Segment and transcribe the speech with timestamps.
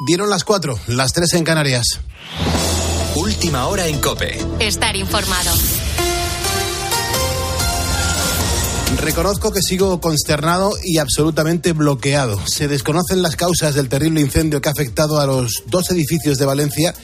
[0.00, 1.98] Dieron las cuatro, las tres en Canarias.
[3.16, 4.38] Última hora en Cope.
[4.60, 5.50] Estar informado.
[9.00, 12.40] Reconozco que sigo consternado y absolutamente bloqueado.
[12.46, 16.46] Se desconocen las causas del terrible incendio que ha afectado a los dos edificios de
[16.46, 16.94] Valencia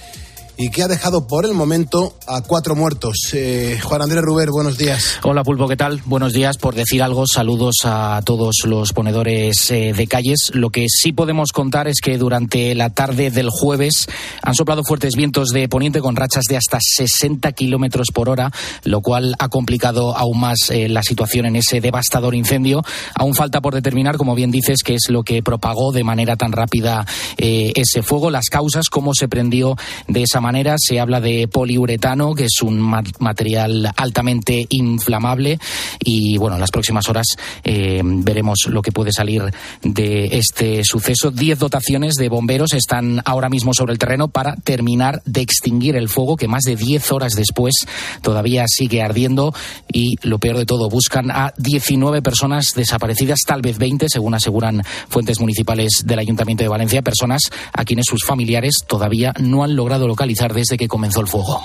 [0.56, 3.30] y que ha dejado por el momento a cuatro muertos.
[3.32, 5.18] Eh, Juan Andrés Ruber, buenos días.
[5.22, 6.00] Hola Pulpo, ¿qué tal?
[6.04, 6.58] Buenos días.
[6.58, 10.50] Por decir algo, saludos a todos los ponedores eh, de calles.
[10.54, 14.06] Lo que sí podemos contar es que durante la tarde del jueves
[14.42, 18.52] han soplado fuertes vientos de poniente con rachas de hasta 60 kilómetros por hora,
[18.84, 22.82] lo cual ha complicado aún más eh, la situación en ese devastador incendio.
[23.14, 26.52] Aún falta por determinar, como bien dices, qué es lo que propagó de manera tan
[26.52, 29.76] rápida ese fuego, las causas, cómo se prendió
[30.06, 30.43] de esa manera.
[30.76, 35.58] Se habla de poliuretano, que es un material altamente inflamable.
[36.00, 37.26] Y bueno, en las próximas horas
[37.62, 39.42] eh, veremos lo que puede salir
[39.82, 41.30] de este suceso.
[41.30, 46.10] Diez dotaciones de bomberos están ahora mismo sobre el terreno para terminar de extinguir el
[46.10, 47.72] fuego, que más de diez horas después
[48.20, 49.54] todavía sigue ardiendo.
[49.90, 54.82] Y lo peor de todo, buscan a 19 personas desaparecidas, tal vez 20, según aseguran
[55.08, 60.06] fuentes municipales del Ayuntamiento de Valencia, personas a quienes sus familiares todavía no han logrado
[60.06, 61.62] localizar desde que comenzó el fuego.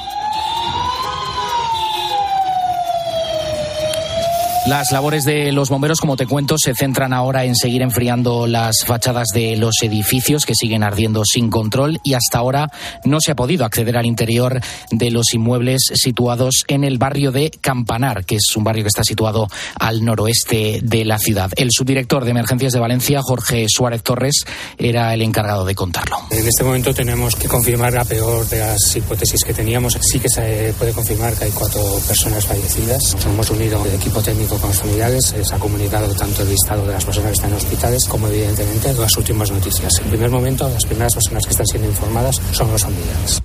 [4.70, 8.86] Las labores de los bomberos, como te cuento, se centran ahora en seguir enfriando las
[8.86, 12.68] fachadas de los edificios que siguen ardiendo sin control y hasta ahora
[13.04, 17.50] no se ha podido acceder al interior de los inmuebles situados en el barrio de
[17.50, 19.48] Campanar, que es un barrio que está situado
[19.80, 21.50] al noroeste de la ciudad.
[21.56, 24.46] El subdirector de Emergencias de Valencia, Jorge Suárez Torres,
[24.78, 26.20] era el encargado de contarlo.
[26.30, 29.98] En este momento tenemos que confirmar la peor de las hipótesis que teníamos.
[30.00, 33.18] Sí que se puede confirmar que hay cuatro personas fallecidas.
[33.26, 35.26] Hemos unido el equipo técnico con los familiares.
[35.26, 38.94] Se ha comunicado tanto el listado de las personas que están en hospitales como, evidentemente,
[38.94, 39.92] las últimas noticias.
[40.00, 43.42] En primer momento, las primeras personas que están siendo informadas son los familiares.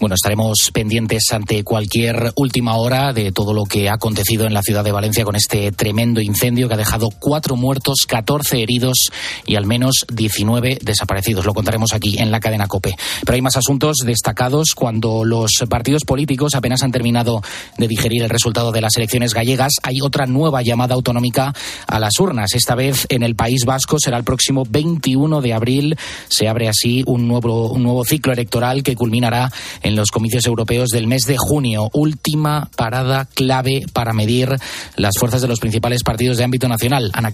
[0.00, 4.62] Bueno, estaremos pendientes ante cualquier última hora de todo lo que ha acontecido en la
[4.62, 9.10] ciudad de Valencia con este tremendo incendio que ha dejado cuatro muertos, 14 heridos
[9.44, 11.44] y al menos 19 desaparecidos.
[11.44, 12.96] Lo contaremos aquí en la cadena COPE.
[13.26, 17.42] Pero hay más asuntos destacados cuando los partidos políticos apenas han terminado
[17.76, 19.74] de digerir el resultado de las elecciones gallegas.
[19.82, 21.52] Hay otra nueva llamada autonómica
[21.86, 22.54] a las urnas.
[22.54, 25.98] Esta vez en el País Vasco será el próximo 21 de abril.
[26.30, 29.52] Se abre así un nuevo, un nuevo ciclo electoral que culminará
[29.82, 31.90] en en los comicios europeos del mes de junio.
[31.92, 34.56] Última parada clave para medir
[34.96, 37.10] las fuerzas de los principales partidos de ámbito nacional.
[37.12, 37.32] Ana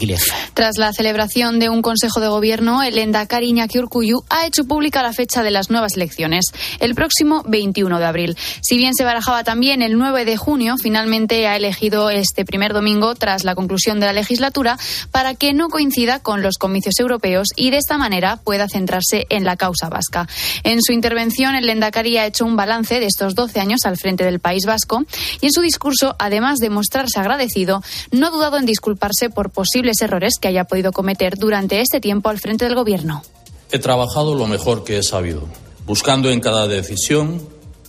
[0.54, 5.02] Tras la celebración de un Consejo de Gobierno, el Endacari Iñaki Urcuyu ha hecho pública
[5.02, 6.46] la fecha de las nuevas elecciones,
[6.80, 8.36] el próximo 21 de abril.
[8.62, 13.14] Si bien se barajaba también el 9 de junio, finalmente ha elegido este primer domingo
[13.14, 14.78] tras la conclusión de la legislatura
[15.10, 19.44] para que no coincida con los comicios europeos y de esta manera pueda centrarse en
[19.44, 20.26] la causa vasca.
[20.62, 24.24] En su intervención, el Endacari ha hecho un balance de estos 12 años al frente
[24.24, 25.04] del País Vasco
[25.40, 30.00] y en su discurso, además de mostrarse agradecido, no ha dudado en disculparse por posibles
[30.00, 33.22] errores que haya podido cometer durante este tiempo al frente del Gobierno.
[33.70, 35.42] He trabajado lo mejor que he sabido,
[35.84, 37.42] buscando en cada decisión,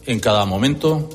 [0.05, 1.09] en cada momento,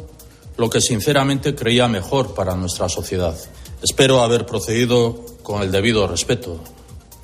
[0.56, 3.36] lo que sinceramente creía mejor para nuestra sociedad.
[3.82, 6.60] Espero haber procedido con el debido respeto.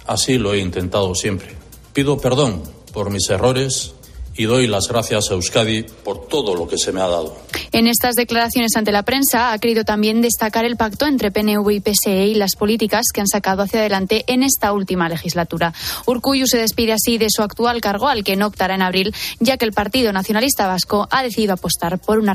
[0.06, 1.54] Así lo he intentado siempre.
[1.92, 2.62] Pido perdón
[2.92, 3.94] por mis errores
[4.38, 7.36] y doy las gracias a Euskadi por todo lo que se me ha dado.
[7.72, 11.80] En estas declaraciones ante la prensa ha querido también destacar el pacto entre PNV y
[11.80, 15.74] PSE y las políticas que han sacado hacia adelante en esta última legislatura.
[16.06, 19.56] Urcuyu se despide así de su actual cargo, al que no optará en abril, ya
[19.56, 22.32] que el Partido Nacionalista Vasco ha decidido apostar por una,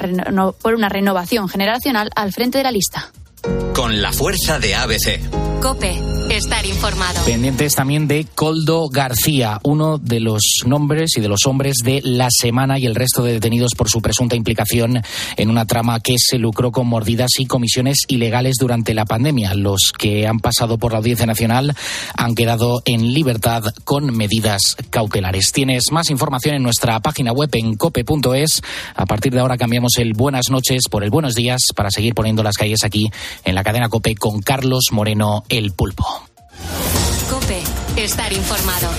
[0.62, 3.14] por una renovación generacional al frente de la lista.
[3.74, 5.62] Con la fuerza de ABC.
[5.62, 6.00] Cope,
[6.35, 7.23] estar informado.
[7.25, 12.27] Pendientes también de Coldo García, uno de los nombres y de los hombres de la
[12.31, 15.03] semana y el resto de detenidos por su presunta implicación
[15.38, 19.53] en una trama que se lucró con mordidas y comisiones ilegales durante la pandemia.
[19.53, 21.75] Los que han pasado por la Audiencia Nacional
[22.17, 25.51] han quedado en libertad con medidas cautelares.
[25.51, 28.61] Tienes más información en nuestra página web en cope.es.
[28.96, 32.41] A partir de ahora cambiamos el buenas noches por el buenos días para seguir poniendo
[32.41, 33.11] las calles aquí
[33.46, 36.22] en la cadena Cope con Carlos Moreno el Pulpo.
[37.29, 37.64] Cope,
[37.97, 38.90] estar informado.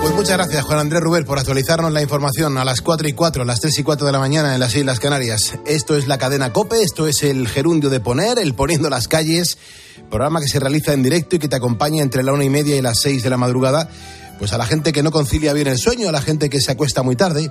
[0.00, 3.44] Pues muchas gracias, Juan Andrés Rubén, por actualizarnos la información a las 4 y 4,
[3.44, 5.54] las 3 y 4 de la mañana en las Islas Canarias.
[5.66, 9.58] Esto es la cadena COPE, esto es el gerundio de poner, el poniendo las calles,
[10.10, 12.76] programa que se realiza en directo y que te acompaña entre la una y media
[12.76, 13.88] y las 6 de la madrugada
[14.38, 16.70] pues a la gente que no concilia bien el sueño, a la gente que se
[16.70, 17.50] acuesta muy tarde,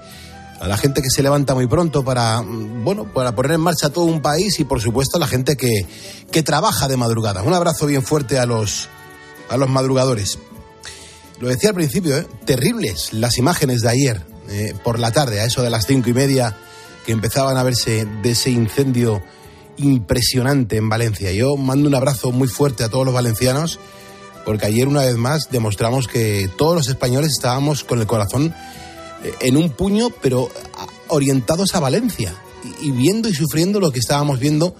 [0.59, 3.89] a la gente que se levanta muy pronto para, mm, bueno, para poner en marcha
[3.89, 5.85] todo un país y por supuesto a la gente que,
[6.31, 7.43] que trabaja de madrugada.
[7.43, 8.89] Un abrazo bien fuerte a los,
[9.49, 10.39] a los madrugadores.
[11.39, 12.27] Lo decía al principio, ¿eh?
[12.45, 16.13] terribles las imágenes de ayer eh, por la tarde, a eso de las cinco y
[16.13, 16.57] media,
[17.05, 19.21] que empezaban a verse de ese incendio
[19.77, 21.31] impresionante en Valencia.
[21.31, 23.79] Yo mando un abrazo muy fuerte a todos los valencianos,
[24.45, 28.55] porque ayer una vez más demostramos que todos los españoles estábamos con el corazón
[29.39, 30.49] en un puño, pero
[31.07, 32.35] orientados a Valencia
[32.81, 34.75] y, viendo y sufriendo lo que estábamos viendo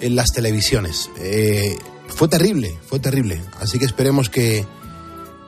[0.00, 1.10] en las televisiones.
[1.18, 1.76] Eh,
[2.08, 3.40] fue terrible, fue terrible.
[3.60, 4.66] Así que esperemos que,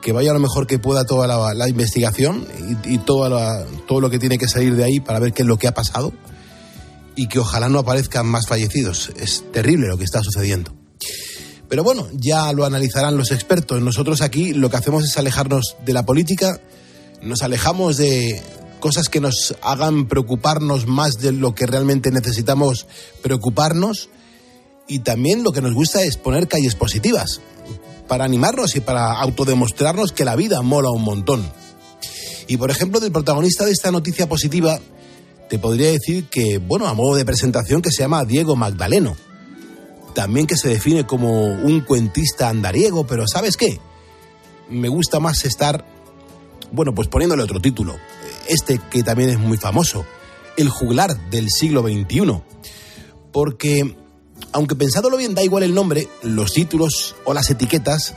[0.01, 2.47] que vaya lo mejor que pueda toda la, investigación
[2.85, 5.57] y, toda todo lo que tiene que salir de ahí para ver qué es lo
[5.57, 6.13] que ha pasado
[7.15, 9.11] y que ojalá no aparezcan más fallecidos.
[9.17, 10.73] Es terrible lo que está sucediendo.
[11.67, 13.81] Pero bueno, ya lo analizarán los expertos.
[13.81, 16.61] Nosotros aquí lo que hacemos es alejarnos de la política
[17.25, 18.41] nos alejamos de
[18.79, 22.85] cosas que nos hagan preocuparnos más de lo que realmente necesitamos
[23.23, 24.09] preocuparnos
[24.87, 27.41] y también lo que nos gusta es poner calles positivas
[28.07, 31.51] para animarnos y para autodemostrarnos que la vida mola un montón.
[32.47, 34.79] Y por ejemplo, del protagonista de esta noticia positiva,
[35.49, 39.17] te podría decir que, bueno, a modo de presentación, que se llama Diego Magdaleno.
[40.13, 43.79] También que se define como un cuentista andariego, pero ¿sabes qué?
[44.69, 45.94] Me gusta más estar
[46.71, 47.95] bueno, pues poniéndole otro título,
[48.47, 50.05] este que también es muy famoso,
[50.57, 52.41] El juglar del siglo XXI.
[53.31, 53.95] Porque,
[54.53, 58.15] aunque pensándolo bien da igual el nombre, los títulos o las etiquetas,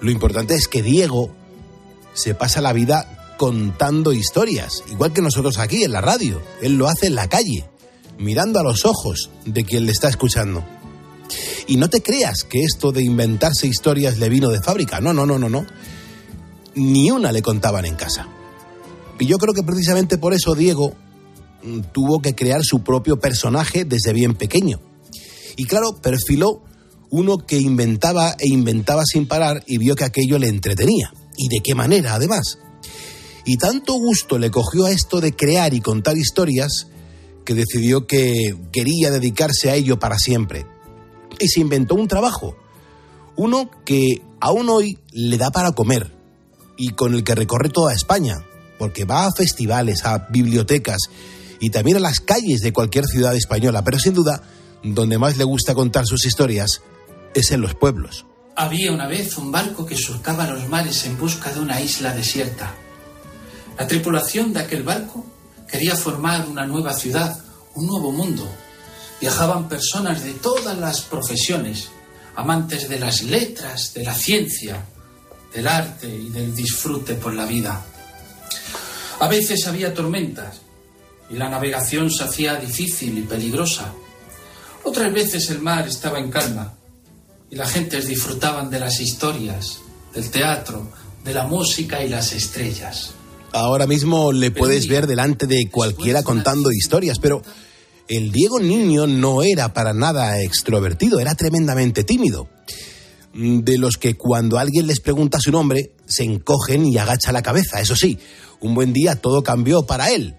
[0.00, 1.30] lo importante es que Diego
[2.12, 6.42] se pasa la vida contando historias, igual que nosotros aquí en la radio.
[6.60, 7.64] Él lo hace en la calle,
[8.18, 10.62] mirando a los ojos de quien le está escuchando.
[11.66, 15.00] Y no te creas que esto de inventarse historias le vino de fábrica.
[15.00, 15.64] No, no, no, no, no
[16.74, 18.28] ni una le contaban en casa.
[19.18, 20.94] Y yo creo que precisamente por eso Diego
[21.62, 24.80] mm, tuvo que crear su propio personaje desde bien pequeño.
[25.56, 26.62] Y claro, perfiló
[27.10, 31.12] uno que inventaba e inventaba sin parar y vio que aquello le entretenía.
[31.36, 32.58] ¿Y de qué manera, además?
[33.44, 36.88] Y tanto gusto le cogió a esto de crear y contar historias
[37.44, 40.66] que decidió que quería dedicarse a ello para siempre.
[41.38, 42.56] Y se inventó un trabajo,
[43.36, 46.12] uno que aún hoy le da para comer,
[46.76, 48.44] y con el que recorre toda España,
[48.78, 50.98] porque va a festivales, a bibliotecas
[51.60, 54.42] y también a las calles de cualquier ciudad española, pero sin duda,
[54.82, 56.82] donde más le gusta contar sus historias
[57.34, 58.26] es en los pueblos.
[58.56, 62.74] Había una vez un barco que surcaba los mares en busca de una isla desierta.
[63.78, 65.24] La tripulación de aquel barco
[65.70, 67.38] quería formar una nueva ciudad,
[67.74, 68.46] un nuevo mundo.
[69.20, 71.88] Viajaban personas de todas las profesiones,
[72.36, 74.84] amantes de las letras, de la ciencia,
[75.52, 77.84] del arte y del disfrute por la vida.
[79.20, 80.60] A veces había tormentas
[81.30, 83.92] y la navegación se hacía difícil y peligrosa.
[84.84, 86.74] Otras veces el mar estaba en calma
[87.50, 89.80] y las gentes disfrutaban de las historias,
[90.14, 90.90] del teatro,
[91.24, 93.12] de la música y las estrellas.
[93.52, 97.42] Ahora mismo le puedes ver delante de cualquiera contando historias, pero
[98.08, 102.48] el Diego niño no era para nada extrovertido, era tremendamente tímido
[103.34, 107.80] de los que cuando alguien les pregunta su nombre se encogen y agacha la cabeza.
[107.80, 108.18] Eso sí,
[108.60, 110.34] un buen día todo cambió para él.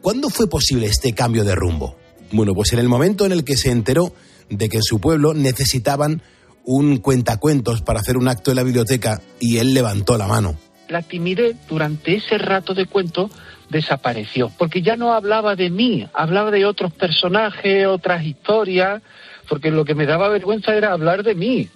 [0.00, 1.96] ¿Cuándo fue posible este cambio de rumbo?
[2.32, 4.14] Bueno, pues en el momento en el que se enteró
[4.48, 6.22] de que en su pueblo necesitaban
[6.64, 10.56] un cuentacuentos para hacer un acto en la biblioteca y él levantó la mano.
[10.88, 13.30] La timidez durante ese rato de cuento
[13.68, 19.02] desapareció, porque ya no hablaba de mí, hablaba de otros personajes, otras historias,
[19.50, 21.68] porque lo que me daba vergüenza era hablar de mí.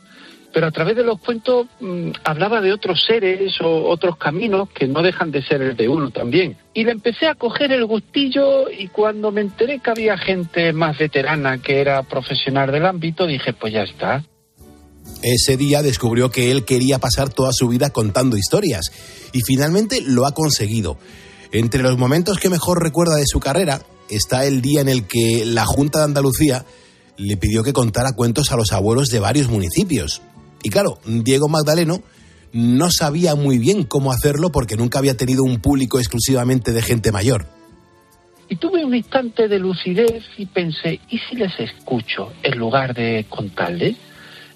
[0.53, 4.87] Pero a través de los cuentos mm, hablaba de otros seres o otros caminos que
[4.87, 6.57] no dejan de ser el de uno también.
[6.73, 10.97] Y le empecé a coger el gustillo y cuando me enteré que había gente más
[10.97, 14.25] veterana que era profesional del ámbito, dije, pues ya está.
[15.21, 18.93] Ese día descubrió que él quería pasar toda su vida contando historias
[19.33, 20.97] y finalmente lo ha conseguido.
[21.51, 25.45] Entre los momentos que mejor recuerda de su carrera está el día en el que
[25.45, 26.65] la Junta de Andalucía
[27.17, 30.23] le pidió que contara cuentos a los abuelos de varios municipios.
[30.63, 32.03] Y claro, Diego Magdaleno
[32.53, 37.13] no sabía muy bien cómo hacerlo porque nunca había tenido un público exclusivamente de gente
[37.13, 37.47] mayor.
[38.49, 43.27] Y tuve un instante de lucidez y pensé, ¿y si les escucho en lugar de
[43.29, 43.97] contarles?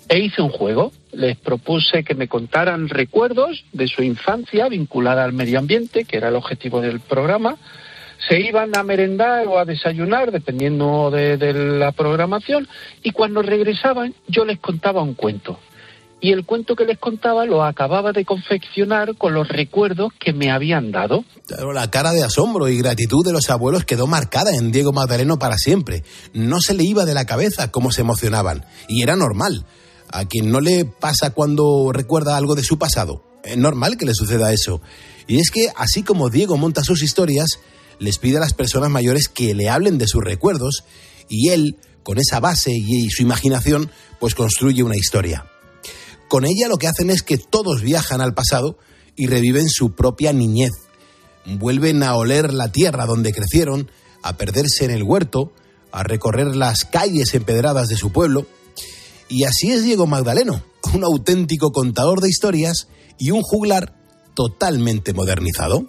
[0.09, 5.33] E hice un juego, les propuse que me contaran recuerdos de su infancia vinculada al
[5.33, 7.57] medio ambiente, que era el objetivo del programa,
[8.26, 12.68] se iban a merendar o a desayunar, dependiendo de, la programación,
[13.02, 15.58] y cuando regresaban yo les contaba un cuento.
[16.20, 20.50] y el cuento que les contaba lo acababa de confeccionar con los recuerdos que me
[20.50, 21.25] habían dado.
[21.46, 25.38] Claro, la cara de asombro y gratitud de los abuelos quedó marcada en Diego Magdaleno
[25.38, 26.02] para siempre.
[26.32, 28.64] No se le iba de la cabeza cómo se emocionaban.
[28.88, 29.64] Y era normal.
[30.10, 33.22] A quien no le pasa cuando recuerda algo de su pasado.
[33.44, 34.80] Es normal que le suceda eso.
[35.28, 37.60] Y es que, así como Diego monta sus historias,
[37.99, 40.85] les pide a las personas mayores que le hablen de sus recuerdos
[41.28, 45.47] y él, con esa base y su imaginación, pues construye una historia.
[46.28, 48.78] Con ella lo que hacen es que todos viajan al pasado
[49.17, 50.73] y reviven su propia niñez.
[51.47, 53.90] Vuelven a oler la tierra donde crecieron,
[54.23, 55.52] a perderse en el huerto,
[55.90, 58.47] a recorrer las calles empedradas de su pueblo.
[59.28, 60.62] Y así es Diego Magdaleno,
[60.95, 62.88] un auténtico contador de historias
[63.19, 63.95] y un juglar
[64.35, 65.88] totalmente modernizado.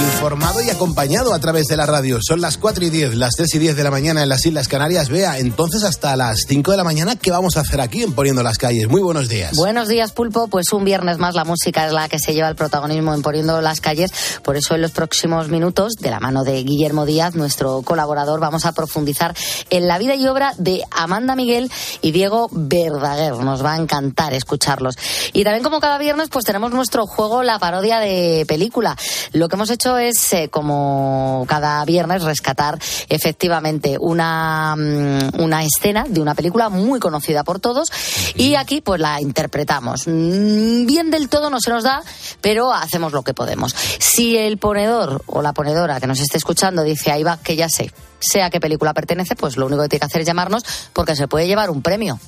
[0.00, 2.20] Informado y acompañado a través de la radio.
[2.26, 4.66] Son las 4 y 10, las 3 y 10 de la mañana en las Islas
[4.66, 5.10] Canarias.
[5.10, 8.42] Vea, entonces hasta las 5 de la mañana, ¿qué vamos a hacer aquí en Poniendo
[8.42, 8.88] las Calles?
[8.88, 9.54] Muy buenos días.
[9.56, 10.48] Buenos días, Pulpo.
[10.48, 13.60] Pues un viernes más la música es la que se lleva el protagonismo en Poniendo
[13.60, 14.10] las Calles.
[14.42, 18.64] Por eso en los próximos minutos, de la mano de Guillermo Díaz, nuestro colaborador, vamos
[18.64, 19.36] a profundizar
[19.68, 23.34] en la vida y obra de Amanda Miguel y Diego Verdaguer.
[23.36, 24.96] Nos va a encantar escucharlos.
[25.34, 28.96] Y también como cada viernes, pues tenemos nuestro juego, la parodia de película.
[29.32, 32.78] Lo que hemos hecho es, eh, como cada viernes, rescatar
[33.08, 37.90] efectivamente una, mm, una escena de una película muy conocida por todos
[38.36, 40.06] y aquí pues la interpretamos.
[40.06, 42.02] Mm, Bien del todo no se nos da,
[42.40, 43.74] pero hacemos lo que podemos.
[43.98, 47.68] Si el ponedor o la ponedora que nos esté escuchando dice, ahí va, que ya
[47.68, 50.64] sé, sé a qué película pertenece, pues lo único que tiene que hacer es llamarnos
[50.92, 52.18] porque se puede llevar un premio.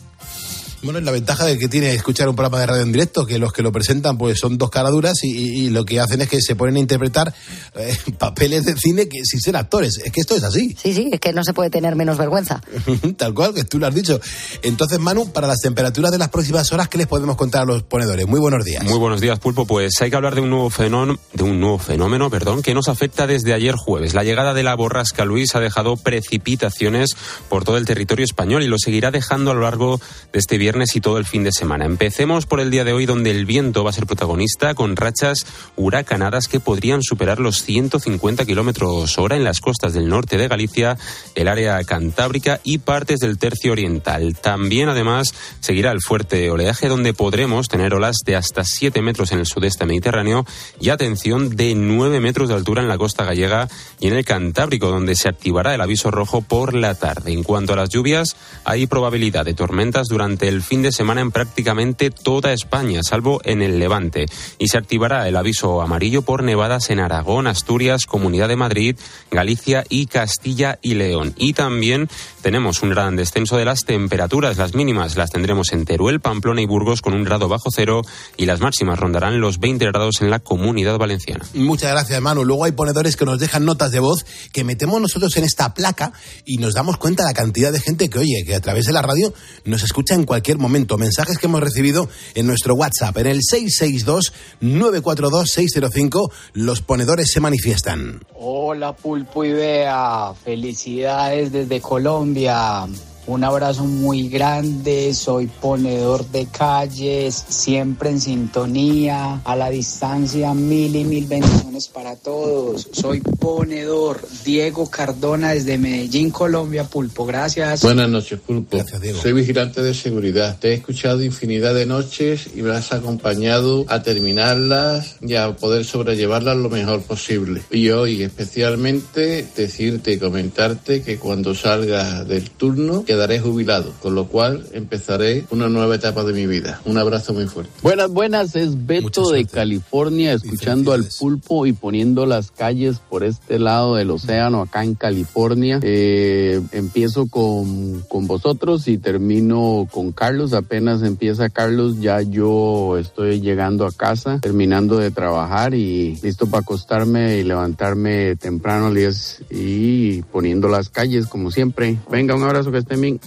[0.83, 3.39] Bueno, es la ventaja de que tiene escuchar un programa de radio en directo, que
[3.39, 6.29] los que lo presentan pues son dos caraduras y, y- y lo que hacen es
[6.29, 7.33] que se ponen a interpretar
[7.77, 9.99] eh, papeles de cine que sin ser actores.
[10.05, 10.77] Es que esto es así.
[10.83, 12.61] Sí, sí, es que no se puede tener menos vergüenza.
[13.17, 14.21] Tal cual, que tú lo has dicho.
[14.63, 17.85] Entonces, Manu, para las temperaturas de las próximas horas, ¿qué les podemos contar a los
[17.85, 18.27] ponedores?
[18.27, 18.83] Muy buenos días.
[18.83, 19.65] Muy buenos días, Pulpo.
[19.67, 22.89] Pues hay que hablar de un nuevo fenómeno, de un nuevo fenómeno, perdón, que nos
[22.89, 24.15] afecta desde ayer jueves.
[24.15, 27.11] La llegada de la borrasca Luis ha dejado precipitaciones
[27.49, 30.01] por todo el territorio español y lo seguirá dejando a lo largo
[30.33, 31.85] de este viernes y todo el fin de semana.
[31.85, 35.45] Empecemos por el día de hoy, donde el viento va a ser protagonista con rachas
[35.77, 40.97] huracanadas que podrían superar los 150 kilómetros hora en las costas del norte de Galicia,
[41.35, 44.35] el área cantábrica y partes del tercio oriental.
[44.41, 49.41] También, además, seguirá el fuerte oleaje, donde podremos tener olas de hasta 7 metros en
[49.41, 50.47] el sudeste mediterráneo
[50.81, 53.69] y, atención, de 9 metros de altura en la costa gallega
[54.01, 57.33] y en el Cantábrico, donde se activará el aviso rojo por la tarde.
[57.33, 61.31] En cuanto a las lluvias, hay probabilidad de tormentas durante el fin de semana en
[61.31, 64.27] prácticamente toda España, salvo en el Levante.
[64.59, 68.97] Y se activará el aviso amarillo por nevadas en Aragón, Asturias, Comunidad de Madrid,
[69.31, 71.35] Galicia y Castilla y León.
[71.37, 72.09] Y también
[72.43, 74.57] tenemos un gran descenso de las temperaturas.
[74.57, 78.03] Las mínimas las tendremos en Teruel, Pamplona y Burgos con un grado bajo cero
[78.37, 81.45] y las máximas rondarán los 20 grados en la Comunidad Valenciana.
[81.55, 82.45] Muchas gracias, Manu.
[82.45, 86.13] Luego hay ponedores que nos dejan notas de voz que metemos nosotros en esta placa
[86.45, 88.93] y nos damos cuenta de la cantidad de gente que oye, que a través de
[88.93, 89.33] la radio
[89.65, 90.99] nos escucha en cualquier momento.
[90.99, 98.23] Mensajes que hemos recibido en nuestro WhatsApp, en el 662-942-605, los ponedores se manifiestan.
[98.35, 102.87] Hola Pulpo y Bea, felicidades desde Colombia.
[103.25, 110.97] Un abrazo muy grande, soy ponedor de calles, siempre en sintonía, a la distancia mil
[110.97, 112.89] y mil bendiciones para todos.
[112.91, 117.83] Soy ponedor, Diego Cardona desde Medellín, Colombia, Pulpo, gracias.
[117.83, 118.79] Buenas noches, Pulpo.
[119.21, 120.59] Soy vigilante de seguridad.
[120.59, 125.85] Te he escuchado infinidad de noches y me has acompañado a terminarlas y a poder
[125.85, 127.63] sobrellevarlas lo mejor posible.
[127.71, 134.27] Y hoy especialmente decirte y comentarte que cuando salga del turno quedaré jubilado, con lo
[134.27, 136.81] cual empezaré una nueva etapa de mi vida.
[136.87, 137.71] Un abrazo muy fuerte.
[137.83, 143.59] Buenas, buenas, es Beto de California, escuchando al pulpo y poniendo las calles por este
[143.59, 145.79] lado del océano, acá en California.
[145.83, 150.55] Eh, empiezo con, con vosotros y termino con Carlos.
[150.55, 156.63] Apenas empieza Carlos, ya yo estoy llegando a casa, terminando de trabajar y listo para
[156.63, 161.99] acostarme y levantarme temprano, Lies, y poniendo las calles como siempre.
[162.11, 163.21] Venga, un abrazo que estén bien.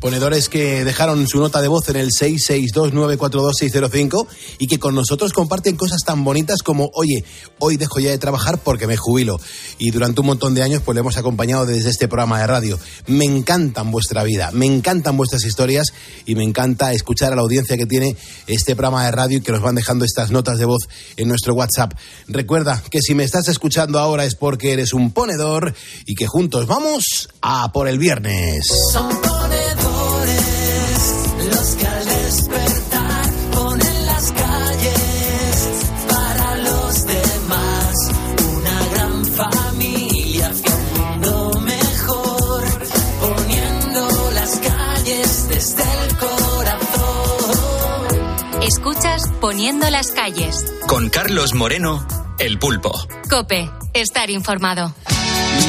[0.00, 4.28] Ponedores que dejaron su nota de voz en el 662942605
[4.58, 7.24] y que con nosotros comparten cosas tan bonitas como, oye,
[7.58, 9.40] hoy dejo ya de trabajar porque me jubilo.
[9.78, 12.78] Y durante un montón de años pues le hemos acompañado desde este programa de radio.
[13.06, 15.88] Me encantan vuestra vida, me encantan vuestras historias
[16.26, 19.50] y me encanta escuchar a la audiencia que tiene este programa de radio y que
[19.50, 21.94] nos van dejando estas notas de voz en nuestro WhatsApp.
[22.28, 25.74] Recuerda que si me estás escuchando ahora es porque eres un ponedor
[26.06, 28.62] y que juntos vamos a por el viernes.
[49.40, 50.74] Poniendo las calles.
[50.86, 52.06] Con Carlos Moreno,
[52.38, 52.92] El Pulpo.
[53.30, 54.94] Cope, estar informado.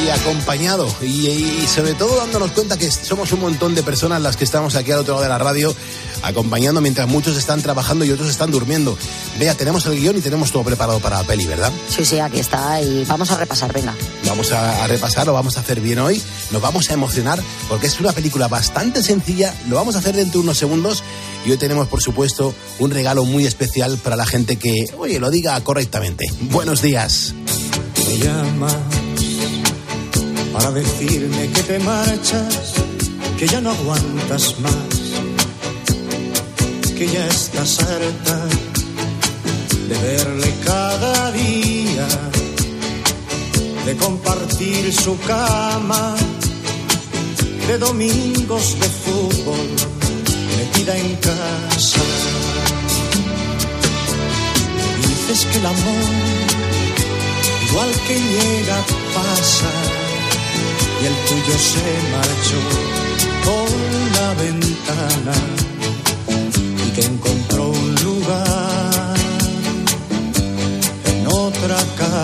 [0.02, 4.44] Y acompañado, y, sobre todo dándonos cuenta que somos un montón de personas las que
[4.44, 5.74] estamos aquí al otro lado de la radio,
[6.22, 8.96] acompañando mientras muchos están trabajando y otros están durmiendo.
[9.38, 11.70] Vea, tenemos el guion y tenemos todo preparado para la peli, ¿verdad?
[11.88, 13.94] Sí, sí, aquí está y vamos a repasar, venga.
[14.26, 17.86] Vamos a, a repasar, lo vamos a hacer bien hoy, nos vamos a emocionar porque
[17.86, 21.02] es una película bastante sencilla, lo vamos a hacer dentro de unos segundos
[21.44, 25.30] y hoy tenemos, por supuesto, un regalo muy especial para la gente que, oye, lo
[25.30, 26.26] diga correctamente.
[26.40, 27.34] Buenos días.
[28.08, 28.76] Me llamas
[30.60, 32.74] para decirme que te marchas,
[33.38, 34.94] que ya no aguantas más,
[36.96, 38.38] que ya estás harta
[39.88, 42.08] de verle cada día,
[43.86, 46.14] de compartir su cama,
[47.66, 49.66] de domingos de fútbol
[50.58, 52.02] metida en casa.
[55.08, 56.04] Dices que el amor,
[57.70, 58.76] igual que llega,
[59.14, 59.99] pasa,
[61.00, 62.60] y el tuyo se marchó
[63.44, 63.68] por
[64.16, 65.36] la ventana
[66.86, 69.14] y que encontró un lugar
[71.06, 72.18] en otra cama.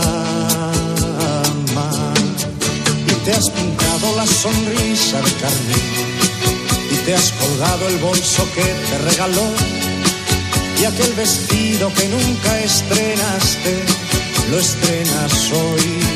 [3.09, 6.06] Y te has pintado la sonrisa de carne
[7.06, 9.47] te has colgado el bolso que te regaló
[10.80, 13.85] y aquel vestido que nunca estrenaste,
[14.50, 16.16] lo estrenas hoy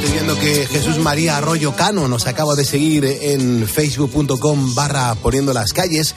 [0.00, 5.52] Estoy viendo que Jesús María Arroyo Cano nos acaba de seguir en facebook.com barra poniendo
[5.52, 6.14] las calles.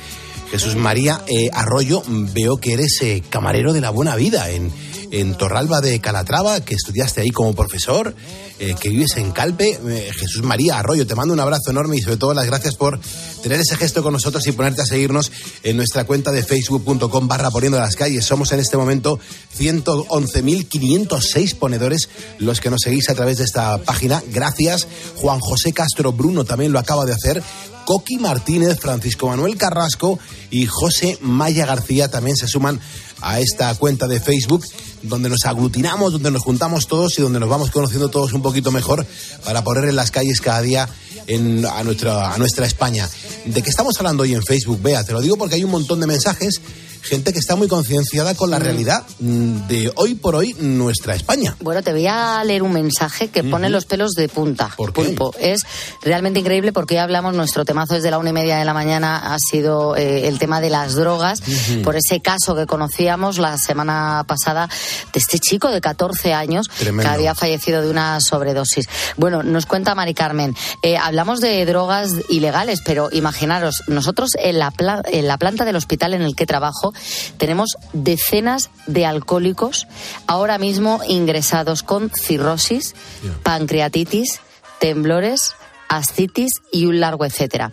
[0.52, 4.72] Jesús María eh, Arroyo, veo que eres eh, camarero de la buena vida en,
[5.14, 8.16] en Torralba de Calatrava, que estudiaste ahí como profesor,
[8.58, 9.80] eh, que vives en Calpe.
[9.88, 13.00] Eh, Jesús María Arroyo, te mando un abrazo enorme y sobre todo las gracias por
[13.44, 17.52] tener ese gesto con nosotros y ponerte a seguirnos en nuestra cuenta de facebook.com barra
[17.52, 18.26] poniendo las calles.
[18.26, 19.20] Somos en este momento
[19.56, 24.24] 111.506 ponedores los que nos seguís a través de esta página.
[24.32, 24.88] Gracias.
[25.18, 27.44] Juan José Castro Bruno también lo acaba de hacer.
[27.86, 30.20] Coqui Martínez, Francisco Manuel Carrasco
[30.50, 32.80] y José Maya García también se suman
[33.22, 34.66] a esta cuenta de Facebook
[35.02, 38.72] donde nos aglutinamos, donde nos juntamos todos y donde nos vamos conociendo todos un poquito
[38.72, 39.06] mejor
[39.46, 40.90] para poner en las calles cada día
[41.28, 43.10] en, a, nuestra, a nuestra España.
[43.46, 44.82] ¿De qué estamos hablando hoy en Facebook?
[44.82, 46.62] Vea, te lo digo porque hay un montón de mensajes
[47.04, 51.56] gente que está muy concienciada con la realidad mm, de hoy por hoy nuestra España.
[51.60, 54.70] Bueno, te voy a leer un mensaje que pone los pelos de punta.
[54.78, 55.16] ¿Por qué?
[55.40, 55.64] Es
[56.02, 59.34] realmente increíble porque hoy hablamos, nuestro temazo desde la una y media de la mañana
[59.34, 61.42] ha sido eh, el tema de las drogas,
[61.84, 64.70] por ese caso que conocíamos la semana pasada
[65.12, 67.04] de este chico de 14 años Tremendo.
[67.04, 68.88] que había fallecido de una sobredosis.
[69.18, 74.72] Bueno, nos cuenta Mari Carmen, eh, hablamos de drogas ilegales, pero imaginaros, nosotros en la,
[74.72, 76.93] pla- en la planta del hospital en el que trabajo
[77.38, 79.88] tenemos decenas de alcohólicos
[80.28, 82.96] ahora mismo ingresados con cirrosis,
[83.44, 84.40] pancreatitis,
[84.80, 85.56] temblores,
[85.88, 87.72] ascitis y un largo etcétera.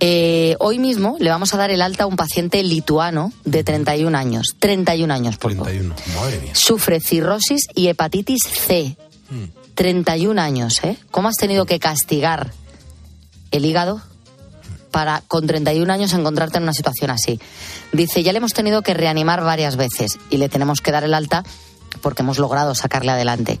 [0.00, 4.16] Eh, hoy mismo le vamos a dar el alta a un paciente lituano de 31
[4.16, 4.56] años.
[4.58, 6.52] 31 años, por 31, madre mía.
[6.54, 8.96] Sufre cirrosis y hepatitis C.
[9.74, 10.96] 31 años, ¿eh?
[11.10, 12.52] ¿Cómo has tenido que castigar
[13.50, 14.00] el hígado
[14.90, 17.40] para con 31 años encontrarte en una situación así?
[17.92, 21.14] Dice, ya le hemos tenido que reanimar varias veces y le tenemos que dar el
[21.14, 21.44] alta
[22.02, 23.58] porque hemos logrado sacarle adelante.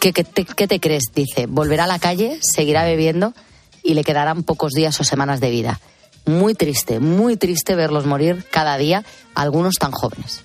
[0.00, 1.04] ¿Qué, qué qué te crees?
[1.14, 3.34] Dice, volverá a la calle, seguirá bebiendo
[3.82, 5.80] y le quedarán pocos días o semanas de vida.
[6.24, 10.44] Muy triste, muy triste verlos morir cada día, algunos tan jóvenes.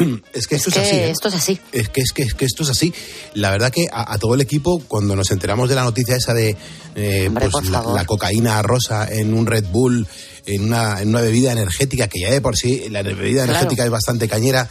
[0.32, 0.96] Es que esto es, que así.
[0.96, 1.10] ¿eh?
[1.10, 1.60] esto es así.
[1.72, 2.92] Es que, es que, es que esto es así.
[3.34, 6.34] La verdad que a, a todo el equipo, cuando nos enteramos de la noticia esa
[6.34, 6.56] de
[6.94, 10.06] eh, Hombre, pues, la, cocaína rosa en un Red Bull,
[10.46, 13.50] en una, en una bebida energética, que ya de por sí la bebida Claro.
[13.52, 14.68] energética es bastante cañera,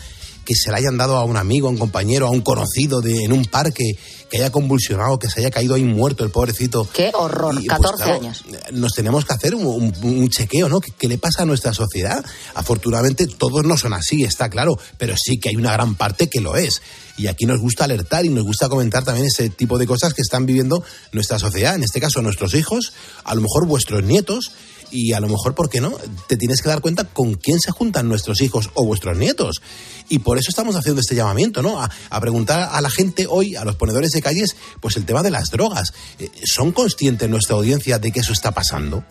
[0.50, 3.24] que se la hayan dado a un amigo, a un compañero, a un conocido de,
[3.24, 3.84] en un parque,
[4.32, 6.88] que haya convulsionado, que se haya caído ahí muerto el pobrecito.
[6.92, 8.44] Qué horror, Y, pues, 14 claro, años.
[8.72, 10.82] nos tenemos que hacer un, un- un chequeo, ¿no?
[10.82, 12.26] ¿Qué, qué le pasa a nuestra sociedad?
[12.56, 16.42] Afortunadamente todos no son así, está claro, pero sí que hay una gran parte que
[16.42, 16.82] lo es.
[17.16, 20.22] Y aquí nos gusta alertar y nos gusta comentar también ese tipo de cosas que
[20.24, 24.52] están viviendo nuestra sociedad, en este caso nuestros hijos, a lo mejor vuestros nietos.
[24.92, 25.92] Y a lo mejor, ¿por qué no?
[26.28, 29.62] Te tienes que dar cuenta con quién se juntan nuestros hijos o vuestros nietos.
[30.10, 31.82] Y por eso estamos haciendo este llamamiento, ¿no?
[31.82, 35.22] A, a preguntar a la gente hoy, a los ponedores de calles, pues el tema
[35.24, 35.94] de las drogas.
[36.20, 39.04] Eh, ¿Son conscientes nuestra audiencia de que eso está pasando?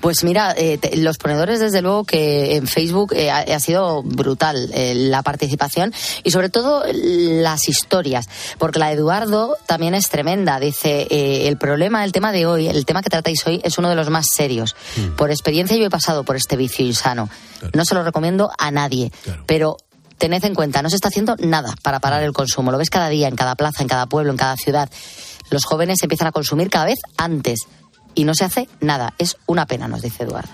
[0.00, 4.02] Pues mira, eh, te- los ponedores, desde luego que en Facebook eh, ha, ha sido
[4.02, 5.94] brutal eh, la participación
[6.24, 10.58] y sobre todo las historias, porque la de Eduardo también es tremenda.
[10.58, 11.06] Dice,
[11.46, 14.10] el problema, el tema de hoy, el tema que tratáis hoy es uno de los
[14.10, 14.74] más serios.
[15.16, 17.28] Por experiencia yo he pasado por este vicio insano.
[17.72, 19.12] No se lo recomiendo a nadie,
[19.46, 19.76] pero
[20.20, 22.70] tened en cuenta, no se está haciendo nada para parar el consumo.
[22.70, 24.88] Lo ves cada día, en cada plaza, en cada pueblo, en cada ciudad.
[25.50, 27.66] Los jóvenes empiezan a consumir cada vez antes
[28.14, 29.14] y no se hace nada.
[29.18, 30.50] Es una pena, nos dice Eduardo.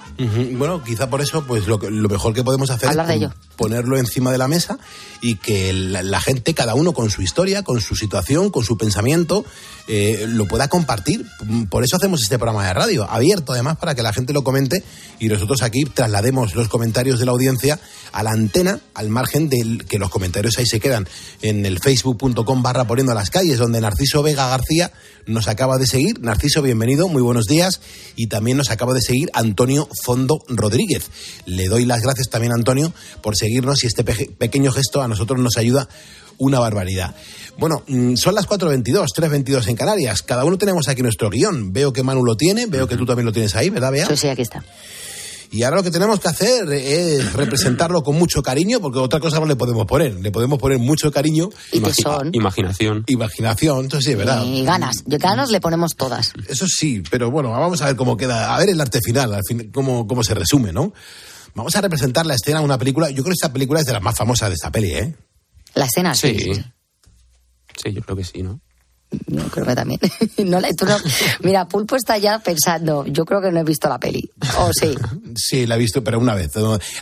[0.53, 3.14] Bueno, quizá por eso, pues lo, que- lo mejor que podemos hacer Hablar es de
[3.27, 3.35] ello.
[3.57, 4.79] ponerlo encima de la mesa
[5.21, 8.77] y que la, la gente, cada uno con su historia, con su situación, con su
[8.77, 9.45] pensamiento,
[9.88, 11.27] eh, lo pueda compartir.
[11.71, 14.83] Por eso hacemos este programa de radio, abierto además para que la gente lo comente
[15.19, 17.81] y nosotros aquí traslademos los comentarios de la audiencia
[18.12, 21.07] a la antena, al margen de que los comentarios ahí se quedan
[21.42, 24.92] en el facebook.com barra poniendo las calles, donde Narciso Vega García
[25.27, 26.21] nos acaba de seguir.
[26.21, 27.81] Narciso, bienvenido, muy buenos días.
[28.17, 31.11] Y también nos acaba de seguir Antonio Fondo Rodríguez.
[31.45, 35.57] Le doy las gracias también, Antonio, por seguirnos y este pequeño gesto a nosotros nos
[35.57, 35.89] ayuda
[36.39, 37.15] una barbaridad.
[37.59, 40.23] Bueno, mm, son las 4.22, 3.22 en Canarias.
[40.23, 41.73] Cada uno tenemos aquí nuestro guion.
[41.73, 44.07] Veo que Manu lo tiene, veo que tú también lo tienes ahí, ¿verdad, Bea?
[44.07, 44.63] Sí, sí, aquí está.
[45.51, 49.41] Y ahora lo que tenemos que hacer es representarlo con mucho cariño, porque otra cosa
[49.41, 50.15] no le podemos poner.
[50.15, 51.49] Le podemos poner mucho cariño.
[51.73, 52.31] Y tesón.
[52.33, 53.05] Imaginación.
[53.07, 54.45] Imaginación, entonces sí, es verdad.
[54.45, 55.05] Y ganas.
[55.07, 56.33] Yo ganas le ponemos todas.
[56.49, 59.43] Eso sí, pero bueno, vamos a ver cómo queda, a ver el arte final, al
[59.47, 60.93] fin, cómo, cómo se resume, ¿no?
[61.55, 63.93] Vamos a representar la escena de una película, yo creo que esta película es de
[63.93, 65.15] las más famosas de esta peli, ¿eh?
[65.75, 66.37] La escena, sí.
[66.39, 66.63] Sí.
[67.83, 68.61] Sí, yo creo que sí, ¿no?
[69.29, 70.01] Yo creo que también.
[70.38, 70.97] No tú no-
[71.42, 74.31] mira, Pulpo está ya pensando, yo creo que no he visto la peli.
[74.59, 74.95] O sí.
[75.37, 76.51] Sí, la he visto, pero una vez.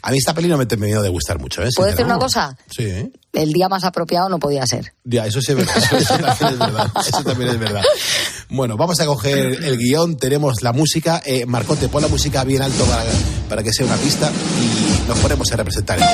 [0.02, 1.68] A mí esta peli no me ha terminado de gustar mucho, ¿eh?
[1.74, 2.56] ¿Puedo decir una cosa?
[2.68, 3.10] Sí, ¿eh?
[3.32, 4.92] El día más apropiado no podía ser.
[5.04, 5.76] Ya, eso sí es verdad.
[5.76, 6.90] Eso, eso también es verdad.
[7.00, 7.82] Eso también es verdad.
[8.48, 11.22] Bueno, vamos a coger el guion, tenemos la música.
[11.24, 13.04] Eh, Marcote, pon la música bien alto para,
[13.48, 16.04] para que sea una pista y nos ponemos a representar el.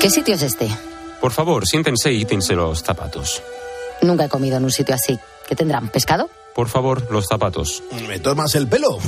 [0.00, 0.68] ¿Qué sitio es este?
[1.20, 3.42] Por favor, siéntense y quítense los zapatos.
[4.00, 5.18] Nunca he comido en un sitio así.
[5.46, 5.88] ¿Qué tendrán?
[5.88, 6.30] ¿Pescado?
[6.54, 7.82] Por favor, los zapatos.
[8.08, 8.98] ¿Me tomas el pelo?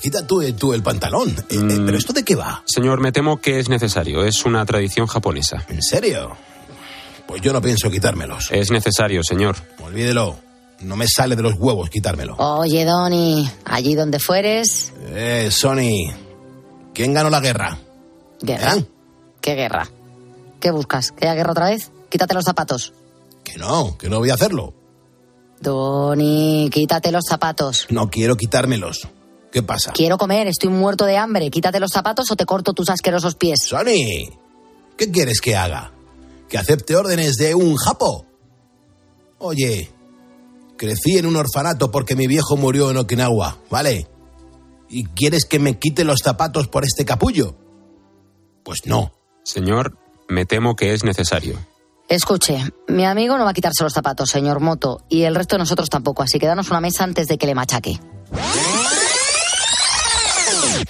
[0.00, 1.30] Quita tú, eh, tú el pantalón.
[1.30, 2.62] Eh, eh, ¿Pero esto de qué va?
[2.64, 4.24] Señor, me temo que es necesario.
[4.24, 5.64] Es una tradición japonesa.
[5.68, 6.36] ¿En serio?
[7.26, 8.50] Pues yo no pienso quitármelos.
[8.52, 9.56] Es necesario, señor.
[9.82, 10.36] Olvídelo.
[10.80, 12.36] No me sale de los huevos quitármelo.
[12.38, 14.92] Oye, Donny, allí donde fueres.
[15.08, 16.14] Eh, Sony.
[16.94, 17.76] ¿Quién ganó la guerra?
[18.40, 18.76] ¿Guerra?
[18.76, 18.84] ¿Eh?
[19.40, 19.88] ¿Qué guerra?
[20.60, 21.12] ¿Qué buscas?
[21.12, 21.90] ¿Que haya guerra otra vez?
[22.08, 22.92] Quítate los zapatos.
[23.42, 24.74] Que no, que no voy a hacerlo.
[25.60, 27.86] Donny, quítate los zapatos.
[27.90, 29.08] No quiero quitármelos.
[29.50, 29.92] ¿Qué pasa?
[29.92, 31.50] Quiero comer, estoy muerto de hambre.
[31.50, 33.64] Quítate los zapatos o te corto tus asquerosos pies.
[33.66, 34.30] Sony,
[34.96, 35.92] ¿qué quieres que haga?
[36.48, 38.26] ¿Que acepte órdenes de un japo?
[39.38, 39.90] Oye,
[40.76, 44.08] crecí en un orfanato porque mi viejo murió en Okinawa, ¿vale?
[44.88, 47.56] ¿Y quieres que me quite los zapatos por este capullo?
[48.62, 49.12] Pues no.
[49.42, 49.96] Señor,
[50.30, 51.58] me temo que es necesario.
[52.08, 55.60] Escuche, mi amigo no va a quitarse los zapatos, señor Moto, y el resto de
[55.60, 58.00] nosotros tampoco, así que danos una mesa antes de que le machaque.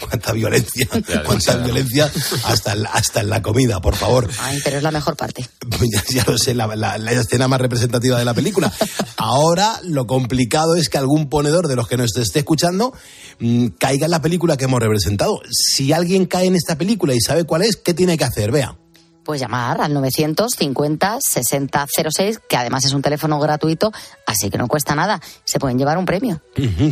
[0.00, 0.88] Cuánta violencia,
[1.26, 2.10] cuánta violencia
[2.44, 4.28] hasta, en la- hasta en la comida, por favor.
[4.40, 5.46] Ay, pero es la mejor parte.
[5.92, 8.72] Ya, ya lo sé, la, la- la escena más representativa de la película.
[9.16, 12.92] Ahora lo complicado es que algún ponedor de los que nos esté escuchando
[13.40, 15.40] mm, caiga en la película que hemos representado.
[15.50, 18.50] Si alguien cae en esta película y sabe cuál es, ¿qué tiene que hacer?
[18.52, 18.76] Vea.
[19.24, 23.92] Pues llamar al 950 6006, que además es un teléfono gratuito,
[24.26, 25.20] así que no cuesta nada.
[25.44, 26.40] Se pueden llevar un premio.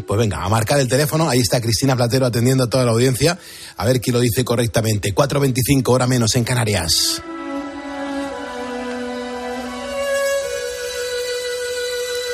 [0.06, 1.28] Pues venga, a marcar el teléfono.
[1.28, 3.38] Ahí está Cristina Platero atendiendo a toda la audiencia.
[3.76, 5.14] A ver quién lo dice correctamente.
[5.14, 7.22] 4.25 hora menos en Canarias.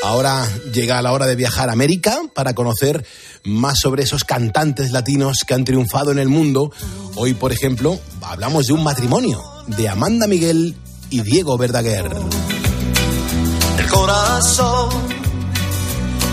[0.04, 3.06] Ahora llega la hora de viajar a América para conocer
[3.42, 6.70] más sobre esos cantantes latinos que han triunfado en el mundo.
[7.16, 10.76] Hoy, por ejemplo, hablamos de un matrimonio de Amanda Miguel
[11.08, 12.04] y Diego Verdaguer.
[13.78, 14.90] el corazón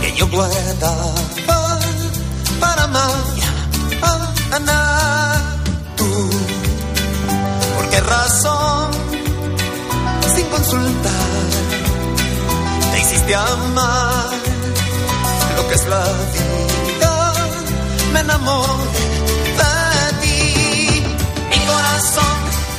[0.01, 1.71] que yo guardaba para.
[5.95, 6.29] Tú,
[7.75, 8.91] ¿por qué razón?
[10.35, 11.70] Sin consultar,
[12.91, 14.29] te hiciste amar
[15.55, 17.33] lo que es la vida.
[18.13, 19.05] Me enamoré
[19.59, 19.73] de
[20.21, 21.03] ti.
[21.49, 22.37] Mi corazón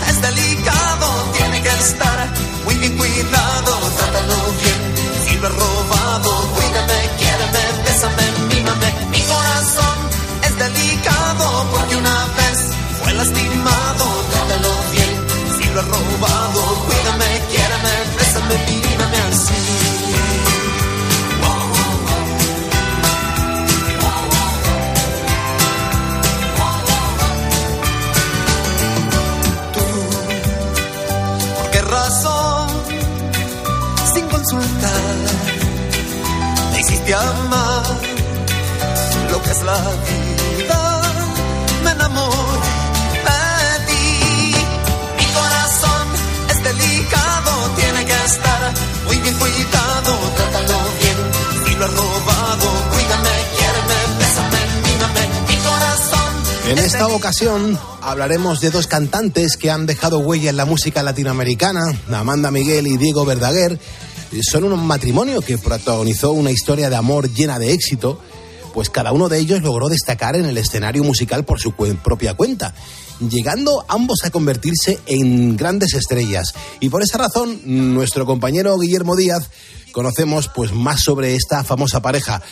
[0.08, 2.28] es delicado, tiene que estar
[2.64, 3.72] muy bien cuidado.
[3.96, 4.80] Trátalo bien,
[5.24, 5.48] si lo
[39.72, 40.80] la vida.
[41.84, 42.72] Me enamoré
[43.26, 44.54] de ti.
[45.18, 46.06] Mi corazón
[46.52, 48.60] es delicado, tiene que estar
[49.06, 50.12] muy bien cuidado.
[50.36, 51.18] Trátalo bien,
[51.64, 55.24] si lo he robado, cuídame, quiéreme, bésame, mímame.
[55.48, 56.32] Mi corazón
[56.70, 61.82] En esta ocasión hablaremos de dos cantantes que han dejado huella en la música latinoamericana,
[62.12, 63.78] Amanda Miguel y Diego Verdaguer.
[64.50, 68.18] Son un matrimonio que protagonizó una historia de amor llena de éxito,
[68.72, 72.74] pues cada uno de ellos logró destacar en el escenario musical por su propia cuenta,
[73.20, 76.54] llegando ambos a convertirse en grandes estrellas.
[76.80, 77.60] Y por esa razón,
[77.94, 79.50] nuestro compañero Guillermo Díaz
[79.92, 82.42] conocemos pues más sobre esta famosa pareja.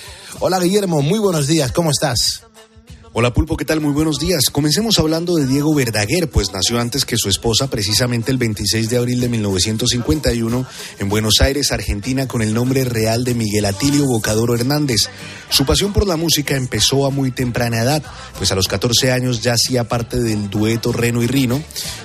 [0.40, 2.42] Hola Guillermo, muy buenos días, ¿cómo estás?
[3.12, 3.80] Hola Pulpo, ¿qué tal?
[3.80, 4.44] Muy buenos días.
[4.52, 8.98] Comencemos hablando de Diego Verdaguer, pues nació antes que su esposa, precisamente el 26 de
[8.98, 10.66] abril de 1951,
[11.00, 15.08] en Buenos Aires, Argentina, con el nombre real de Miguel Atilio Bocadoro Hernández.
[15.48, 18.00] Su pasión por la música empezó a muy temprana edad,
[18.38, 21.60] pues a los 14 años ya hacía parte del dueto Reno y Rino,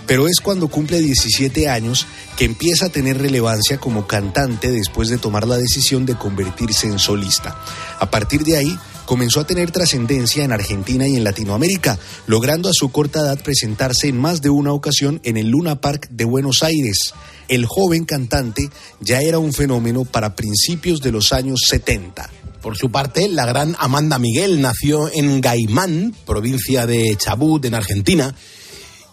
[0.07, 5.19] pero es cuando cumple 17 años que empieza a tener relevancia como cantante después de
[5.19, 7.61] tomar la decisión de convertirse en solista.
[7.99, 12.73] A partir de ahí, comenzó a tener trascendencia en Argentina y en Latinoamérica, logrando a
[12.73, 16.63] su corta edad presentarse en más de una ocasión en el Luna Park de Buenos
[16.63, 17.13] Aires.
[17.47, 22.29] El joven cantante ya era un fenómeno para principios de los años 70.
[22.61, 28.33] Por su parte, la gran Amanda Miguel nació en Gaimán, provincia de Chubut, en Argentina,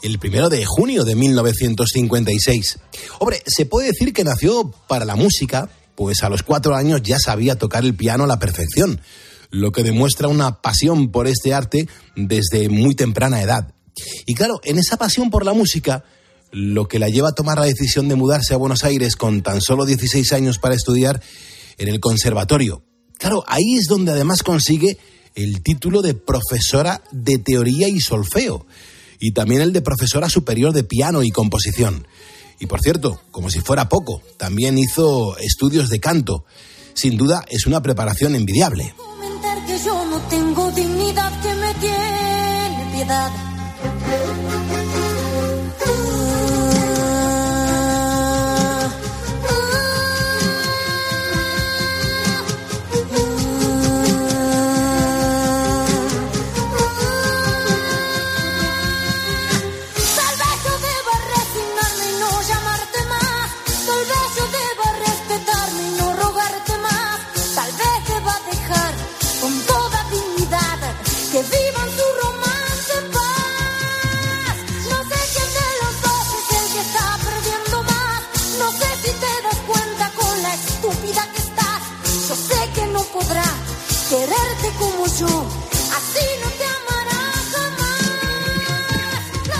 [0.02, 2.78] el primero de junio de 1956.
[3.18, 7.18] Hombre, se puede decir que nació para la música, pues a los cuatro años ya
[7.18, 9.00] sabía tocar el piano a la perfección,
[9.52, 11.86] lo que demuestra una pasión por este arte
[12.16, 13.74] desde muy temprana edad.
[14.26, 16.04] Y claro, en esa pasión por la música,
[16.50, 19.60] lo que la lleva a tomar la decisión de mudarse a Buenos Aires con tan
[19.60, 21.22] solo 16 años para estudiar
[21.78, 22.82] en el conservatorio.
[23.18, 24.98] Claro, ahí es donde además consigue
[25.34, 28.66] el título de profesora de teoría y solfeo
[29.20, 32.06] y también el de profesora superior de piano y composición.
[32.58, 36.44] Y por cierto, como si fuera poco, también hizo estudios de canto.
[36.94, 38.94] Sin duda es una preparación envidiable.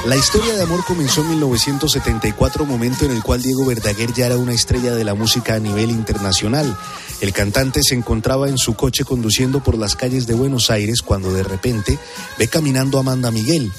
[0.06, 4.36] La historia de amor comenzó en 1974, momento en el cual Diego Verdaguer ya era
[4.36, 6.76] una estrella de la música a nivel internacional.
[7.20, 11.32] El cantante se encontraba en su coche conduciendo por las calles de Buenos Aires cuando
[11.32, 11.98] de repente
[12.38, 13.70] ve caminando a Amanda Miguel.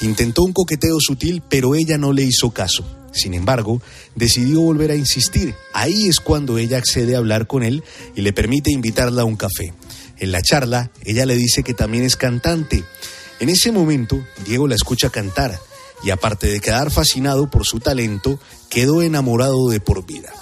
[0.00, 2.84] Intentó un coqueteo sutil, pero ella no le hizo caso.
[3.12, 3.82] Sin embargo,
[4.14, 5.54] decidió volver a insistir.
[5.74, 7.82] Ahí es cuando ella accede a hablar con él
[8.14, 9.74] y le permite invitarla a un café.
[10.22, 12.84] En la charla, ella le dice que también es cantante.
[13.40, 15.58] En ese momento, Diego la escucha cantar
[16.04, 18.38] y aparte de quedar fascinado por su talento,
[18.70, 20.32] quedó enamorado de por vida.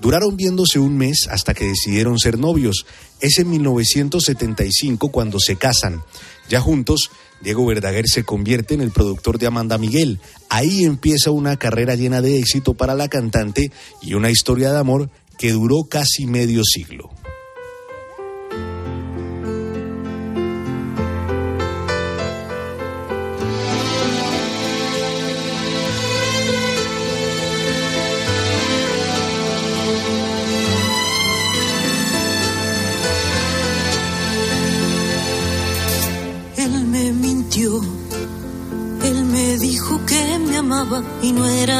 [0.00, 2.84] Duraron viéndose un mes hasta que decidieron ser novios.
[3.20, 6.02] Es en 1975 cuando se casan.
[6.48, 7.08] Ya juntos,
[7.42, 10.18] Diego Verdaguer se convierte en el productor de Amanda Miguel.
[10.48, 15.10] Ahí empieza una carrera llena de éxito para la cantante y una historia de amor
[15.38, 17.21] que duró casi medio siglo.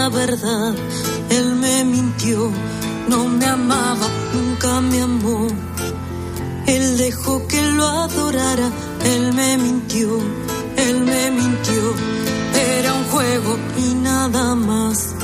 [0.09, 0.75] Verdad.
[1.31, 2.51] Él me mintió,
[3.09, 5.47] no me amaba, nunca me amó.
[6.67, 8.71] Él dejó que lo adorara,
[9.05, 10.19] él me mintió,
[10.77, 11.83] él me mintió.
[12.55, 15.15] Era un juego y nada más.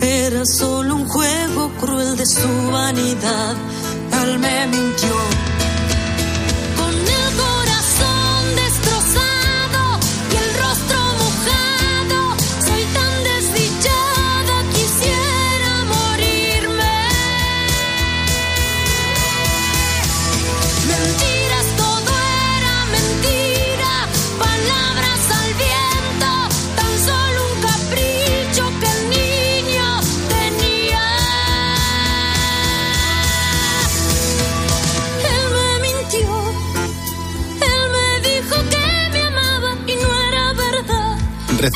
[0.00, 3.54] Era solo un juego cruel de su vanidad.
[4.22, 5.53] Él me mintió.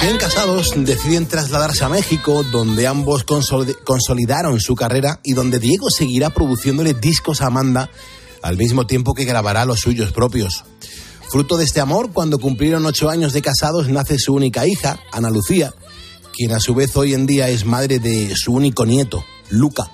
[0.00, 5.90] Recién casados deciden trasladarse a México, donde ambos consoli- consolidaron su carrera y donde Diego
[5.90, 7.90] seguirá produciéndole discos a Amanda
[8.42, 10.64] al mismo tiempo que grabará los suyos propios.
[11.28, 15.30] Fruto de este amor, cuando cumplieron ocho años de casados, nace su única hija, Ana
[15.30, 15.74] Lucía,
[16.32, 19.90] quien a su vez hoy en día es madre de su único nieto, Luca.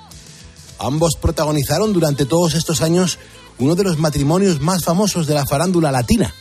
[0.79, 3.19] Ambos protagonizaron durante todos estos años
[3.59, 6.33] uno de los matrimonios más famosos de la farándula latina.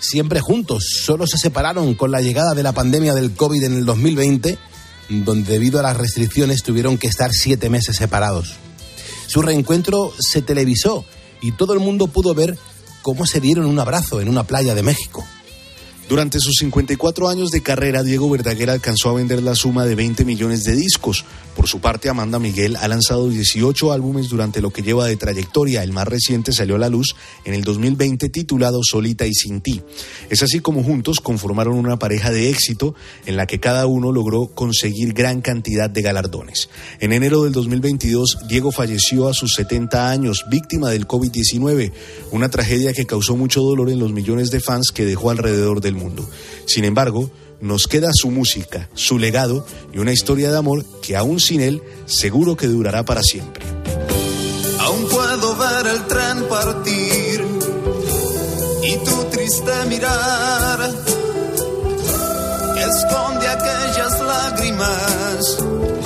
[0.00, 3.84] Siempre juntos, solo se separaron con la llegada de la pandemia del COVID en el
[3.84, 4.58] 2020,
[5.10, 8.54] donde debido a las restricciones tuvieron que estar siete meses separados.
[9.26, 11.04] Su reencuentro se televisó
[11.42, 12.58] y todo el mundo pudo ver
[13.02, 15.24] cómo se dieron un abrazo en una playa de México.
[16.10, 20.24] Durante sus 54 años de carrera, Diego Verdaguer alcanzó a vender la suma de 20
[20.24, 21.24] millones de discos.
[21.54, 25.84] Por su parte, Amanda Miguel ha lanzado 18 álbumes durante lo que lleva de trayectoria.
[25.84, 29.82] El más reciente salió a la luz en el 2020 titulado Solita y Sin Ti.
[30.30, 32.96] Es así como juntos conformaron una pareja de éxito
[33.26, 36.70] en la que cada uno logró conseguir gran cantidad de galardones.
[36.98, 41.92] En enero del 2022, Diego falleció a sus 70 años, víctima del COVID-19,
[42.32, 45.94] una tragedia que causó mucho dolor en los millones de fans que dejó alrededor del
[45.94, 45.99] mundo.
[46.66, 51.40] Sin embargo, nos queda su música, su legado y una historia de amor que aún
[51.40, 53.64] sin él seguro que durará para siempre.
[54.78, 57.44] Aún puedo ver el tren partir
[58.82, 60.90] y tu triste mirar
[62.90, 65.99] esconde aquellas lágrimas.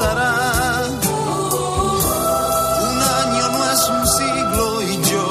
[0.00, 0.88] Pasará.
[2.88, 5.26] Un año no es un siglo y yo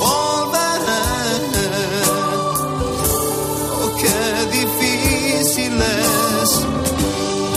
[0.00, 1.06] volveré.
[3.78, 4.18] Oh, qué
[4.58, 6.50] difícil es.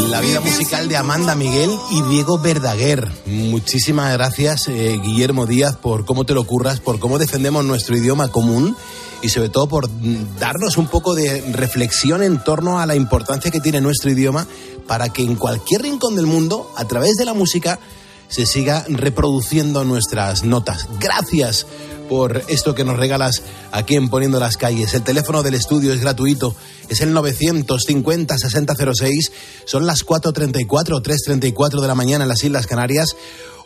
[0.10, 3.10] La vida musical de Amanda Miguel y Diego Verdaguer.
[3.26, 8.30] Muchísimas gracias, eh, Guillermo Díaz, por cómo te lo curras, por cómo defendemos nuestro idioma
[8.30, 8.76] común
[9.24, 9.90] y sobre todo por
[10.38, 14.46] darnos un poco de reflexión en torno a la importancia que tiene nuestro idioma
[14.86, 17.80] para que en cualquier rincón del mundo, a través de la música,
[18.28, 20.88] se siga reproduciendo nuestras notas.
[21.00, 21.66] Gracias
[22.10, 24.94] por esto que nos regalas aquí en Poniendo las Calles.
[24.94, 26.54] El teléfono del estudio es gratuito,
[26.90, 29.32] es el 950-6006,
[29.66, 33.16] son las 4.34 o 3.34 de la mañana en las Islas Canarias.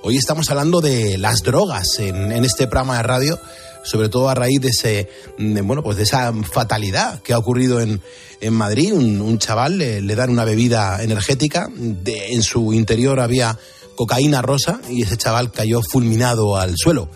[0.04, 3.40] Hoy estamos hablando de las drogas en, en este programa de radio
[3.88, 8.02] sobre todo a raíz de ese bueno pues de esa fatalidad que ha ocurrido en,
[8.42, 8.94] en Madrid.
[8.94, 11.70] Un, chaval le, le, dan una bebida energética.
[12.06, 13.58] En su interior había
[13.96, 17.10] cocaína rosa y ese chaval cayó fulminado al suelo.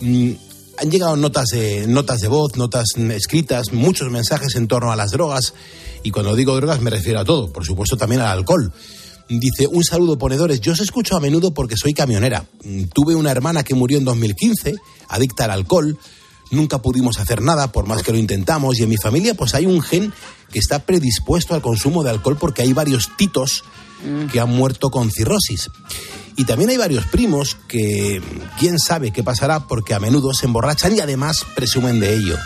[0.00, 0.32] Mm,
[0.78, 5.10] han llegado notas de notas de voz notas escritas muchos mensajes en torno a las
[5.10, 5.54] drogas.
[6.02, 8.72] Y cuando digo drogas me refiero a todo por supuesto también al alcohol
[9.38, 12.44] Dice, un saludo ponedores, yo os escucho a menudo porque soy camionera.
[12.92, 14.74] Tuve una hermana que murió en 2015,
[15.08, 15.98] adicta al alcohol.
[16.50, 18.78] Nunca pudimos hacer nada, por más que lo intentamos.
[18.78, 20.12] Y en mi familia, pues hay un gen
[20.50, 23.64] que está predispuesto al consumo de alcohol porque hay varios titos
[24.30, 25.70] que han muerto con cirrosis.
[26.36, 28.20] Y también hay varios primos que,
[28.58, 32.36] quién sabe qué pasará, porque a menudo se emborrachan y además presumen de ello.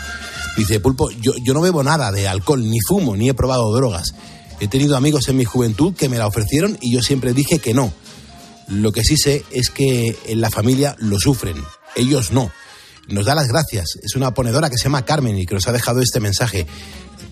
[0.55, 4.13] Dice, Pulpo, yo, yo no bebo nada de alcohol, ni fumo, ni he probado drogas.
[4.59, 7.73] He tenido amigos en mi juventud que me la ofrecieron y yo siempre dije que
[7.73, 7.93] no.
[8.67, 11.57] Lo que sí sé es que en la familia lo sufren,
[11.95, 12.51] ellos no.
[13.07, 13.97] Nos da las gracias.
[14.03, 16.67] Es una ponedora que se llama Carmen y que nos ha dejado este mensaje.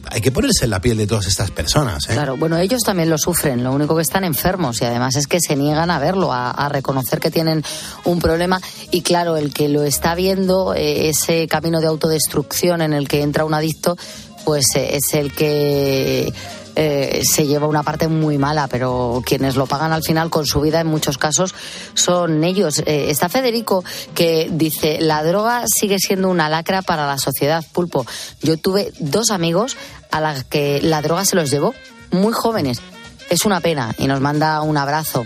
[0.10, 2.08] Hay que ponerse en la piel de todas estas personas.
[2.08, 2.14] ¿eh?
[2.14, 5.40] Claro, bueno, ellos también lo sufren, lo único que están enfermos y además es que
[5.42, 7.64] se niegan a verlo, a, reconocer que tienen
[8.06, 8.62] un problema
[8.92, 13.24] y claro, el que lo está viendo, eh, ese camino de autodestrucción en el que
[13.24, 13.98] entra un adicto,
[14.46, 16.32] pues eh, es el que
[16.76, 20.62] eh, se lleva una parte muy mala, pero quienes lo pagan al final con su
[20.62, 21.56] vida en muchos casos
[21.94, 22.80] son ellos.
[22.86, 28.06] Eh, está Federico que dice, la droga sigue siendo una lacra para la sociedad, pulpo.
[28.42, 29.78] Yo tuve dos amigos
[30.12, 31.74] a los que la droga se los llevó
[32.12, 32.82] muy jóvenes.
[33.30, 35.26] Es una pena y nos manda un abrazo.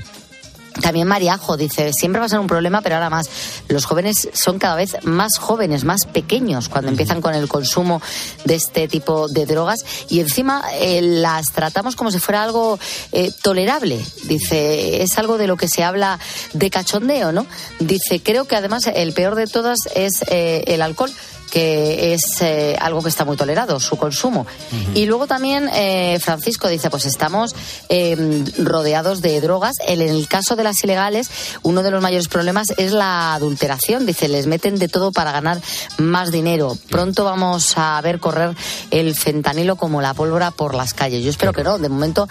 [0.82, 3.30] También Mariajo dice, siempre va a ser un problema, pero ahora más.
[3.68, 8.02] Los jóvenes son cada vez más jóvenes, más pequeños cuando empiezan con el consumo
[8.46, 12.80] de este tipo de drogas y encima eh, las tratamos como si fuera algo
[13.12, 14.00] eh, tolerable.
[14.26, 16.20] Dice, es algo de lo que se habla
[16.54, 17.46] de cachondeo, ¿no?
[17.80, 21.12] Dice, creo que además el peor de todas es eh, el alcohol
[21.50, 24.42] que es eh, algo que está muy tolerado, su consumo.
[24.42, 24.98] Uh -huh.
[24.98, 27.56] Y luego también eh, Francisco dice, pues estamos
[27.90, 29.76] eh, rodeados de drogas.
[29.86, 31.30] En el caso de las ilegales,
[31.64, 34.06] uno de los mayores problemas es la adulteración.
[34.06, 35.60] Dice, les meten de todo para ganar
[35.98, 36.78] más dinero.
[36.90, 38.56] Pronto vamos a ver correr
[38.92, 41.24] el fentanilo como la pólvora por las calles.
[41.24, 41.78] Yo espero que no.
[41.78, 42.28] De momento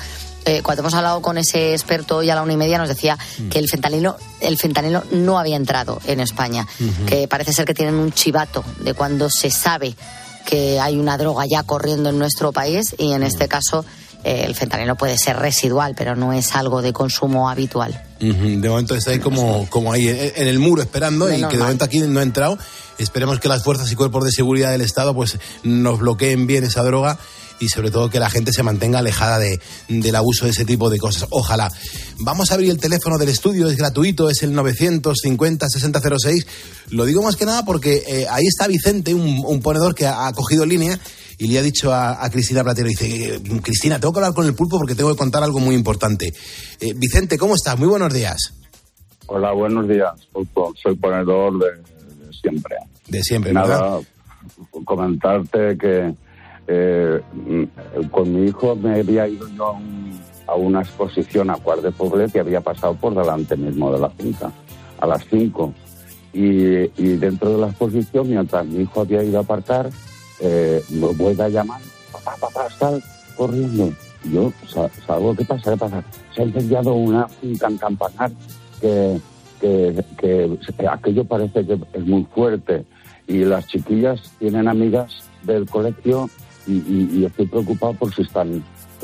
[0.49, 3.19] eh, cuando hemos hablado con ese experto hoy a la una y media nos decía
[3.39, 3.49] mm.
[3.51, 7.05] que el fentanilo, el fentanilo no había entrado en España, uh -huh.
[7.05, 9.95] que parece ser que tienen un chivato de cuando se sabe
[10.47, 13.85] que hay una droga ya corriendo en nuestro país y en este caso
[14.25, 18.03] eh, el fentanilo puede ser residual, pero no es algo de consumo habitual.
[18.23, 18.61] Uh -huh.
[18.61, 21.85] De momento está ahí como, como ahí en el muro esperando y que de momento
[21.85, 22.57] aquí no ha entrado.
[22.97, 26.83] Esperemos que las fuerzas y cuerpos de seguridad del Estado pues nos bloqueen bien esa
[26.83, 27.19] droga
[27.61, 30.91] y sobre todo que la gente se mantenga alejada de, del abuso de ese tipo
[30.91, 31.27] de cosas.
[31.31, 31.71] Ojalá.
[32.21, 36.47] Vamos a abrir el teléfono del estudio, es gratuito, es el 950-6006.
[36.91, 40.27] Lo digo más que nada porque eh, ahí está Vicente, un, un, ponedor que ha,
[40.27, 40.99] ha cogido línea
[41.39, 44.55] y le ha dicho a, a, Cristina Platero, dice, Cristina, tengo que hablar con el
[44.55, 46.33] pulpo porque tengo que contar algo muy importante.
[46.81, 47.79] Eh, Vicente, ¿cómo estás?
[47.79, 48.55] Muy buenos días.
[49.27, 50.73] Hola, buenos días, pulpo.
[50.83, 52.77] Soy ponedor de, de siempre.
[53.07, 54.01] De siempre, Nada, ¿verdad?
[54.85, 56.15] comentarte que
[56.71, 57.21] eh,
[58.11, 61.93] con mi hijo me había ido yo a, un, a una exposición a Cuart de
[61.93, 64.53] Poblet que había pasado por delante mismo de la finca,
[65.01, 65.73] a las 5.
[66.35, 66.43] Y,
[67.03, 69.89] y, dentro de la exposición, mientras mi hijo había ido a aparcar,
[70.41, 71.81] eh, me vuelve a llamar,
[72.13, 73.03] papá, papá, sal
[73.35, 73.91] corriendo.
[74.31, 74.53] Yo
[75.07, 75.71] salgo, ¿qué pasa?
[75.71, 76.05] ¿Qué pasa?
[76.35, 78.31] Se ha incendiado una finca en Campanar
[78.79, 79.19] que,
[79.59, 82.85] que, que aquello parece que es muy fuerte
[83.27, 86.29] y las chiquillas tienen amigas del colegio
[86.69, 88.63] y, y, estoy preocupado por si están,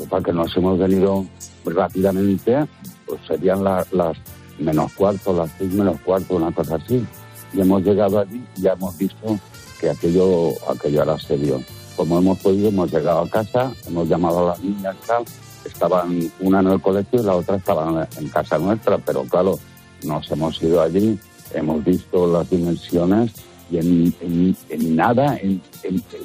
[0.09, 1.25] porque nos hemos venido
[1.65, 2.65] rápidamente,
[3.05, 4.17] pues serían la, las
[4.59, 7.05] menos cuarto, las seis menos cuarto, una cosa así.
[7.53, 9.39] Y hemos llegado allí y ya hemos visto
[9.79, 11.61] que aquello, aquello era serio.
[11.95, 15.23] como hemos podido, hemos llegado a casa, hemos llamado a las niñas tal,
[15.65, 19.57] estaban una en el colegio y la otra estaba en casa nuestra, pero claro,
[20.03, 21.17] nos hemos ido allí,
[21.53, 23.31] hemos visto las dimensiones
[23.71, 25.61] y en, nada, en,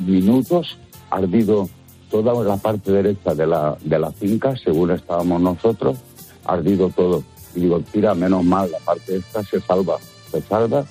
[0.00, 1.68] minutos, ha ardido
[2.10, 5.98] toda la parte derecha de la, de la finca, según estábamos nosotros,
[6.44, 7.22] ardido todo.
[7.54, 9.96] Y digo, tira, menos mal, la parte esta se salva,
[10.30, 10.84] se salva.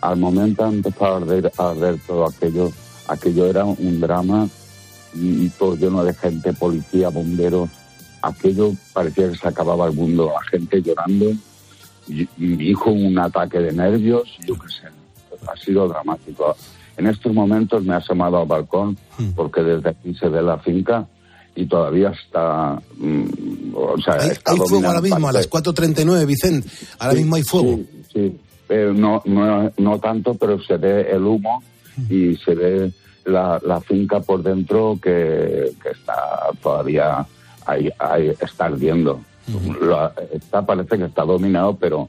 [0.00, 2.70] Al momento ha empezado a arder, a todo aquello,
[3.08, 4.48] aquello era un drama
[5.14, 7.70] y, todo lleno de gente, policía, bomberos.
[8.22, 11.32] Aquello parecía que se acababa el mundo, la gente llorando.
[12.06, 14.88] Y, un ataque de nervios, yo qué sé,
[15.48, 16.54] ha sido dramático.
[16.96, 19.30] En estos momentos me ha asomado al balcón hmm.
[19.34, 21.06] porque desde aquí se ve la finca
[21.56, 22.80] y todavía está.
[22.96, 26.68] Mm, o sea, hay, fuego ahora mismo, a las 4.39, Vicente.
[26.98, 27.80] Ahora mismo hay fuego.
[28.12, 28.36] Sí,
[28.68, 31.62] no, no, no tanto, pero se ve el humo
[32.08, 32.92] y se ve
[33.24, 37.26] la, la finca por dentro que, que está todavía
[37.66, 39.20] ahí, ahí está ardiendo.
[40.32, 42.08] está, parece que está dominado, pero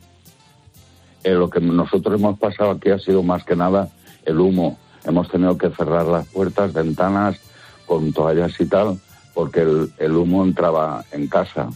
[1.23, 3.89] eh, lo que nosotros hemos pasado aquí ha sido más que nada
[4.25, 4.77] el humo.
[5.03, 7.37] Hemos tenido que cerrar las puertas, ventanas
[7.85, 8.99] con toallas y tal,
[9.33, 9.61] porque
[9.97, 11.69] el, humo entraba en casa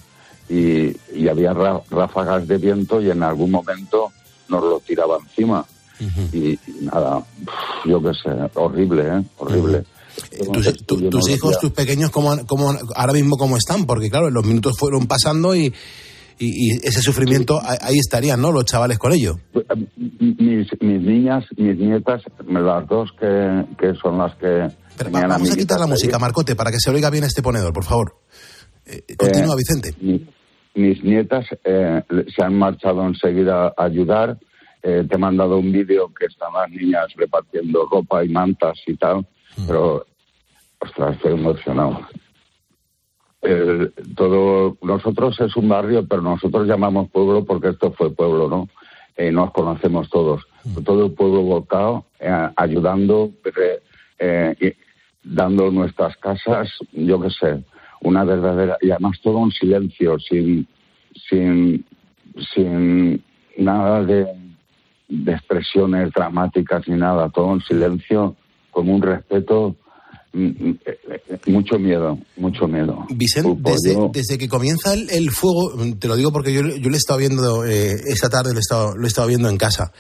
[0.50, 0.96] y,
[1.28, 4.12] había ráfagas de viento y en algún momento
[4.48, 5.66] nos lo tiraba encima.
[6.34, 7.24] y, nada,
[7.86, 9.24] yo qué sé, horrible, ¿eh?
[9.38, 9.84] Horrible.
[11.10, 13.86] ¿Tus, hijos, tus pequeños, cómo, cómo, ahora mismo cómo están?
[13.86, 15.74] Porque claro, los minutos fueron pasando y,
[16.40, 18.52] y, ese sufrimiento ahí estarían, ¿no?
[18.52, 19.36] Los chavales con ello.
[19.52, 19.88] Pues, em,
[20.40, 24.68] mis, mis niñas, mis nietas, las dos que, que son las que...
[25.12, 28.16] vamos a, quitar la música, Marcote, para que se oiga bien este ponedor, por favor.
[28.86, 29.96] Eh, continúa, eh, Vicente.
[30.76, 32.02] mis nietas eh,
[32.36, 34.38] se han marchado enseguida a ayudar.
[34.82, 39.18] te he mandado un vídeo que están las niñas repartiendo ropa y mantas y tal,
[39.58, 39.68] mm.
[39.68, 40.06] pero,
[40.80, 42.00] ostras, estoy emocionado
[44.16, 48.68] todo nosotros es un barrio, pero nosotros llamamos pueblo porque esto fue pueblo, ¿no?
[49.16, 50.46] Eh, nos conocemos todos.
[50.64, 50.84] Mm.
[50.84, 53.32] Todo el pueblo volcado, eh, ayudando,
[54.20, 54.76] eh,
[55.24, 57.64] dando nuestras casas, yo qué sé,
[58.02, 60.68] una verdadera y además todo en silencio, sin
[61.30, 61.86] sin
[62.54, 63.24] sin
[63.58, 64.28] nada de,
[65.10, 68.36] de expresiones dramáticas ni nada, todo en silencio,
[68.72, 69.76] con un respeto
[70.34, 73.06] mucho miedo, mucho miedo.
[73.10, 73.72] Vicente,
[74.12, 77.66] desde, que comienza el, fuego, te lo digo porque yo, yo lo he estado viendo
[77.66, 79.92] eh, esta tarde, lo he estado, lo he estado viendo en casa.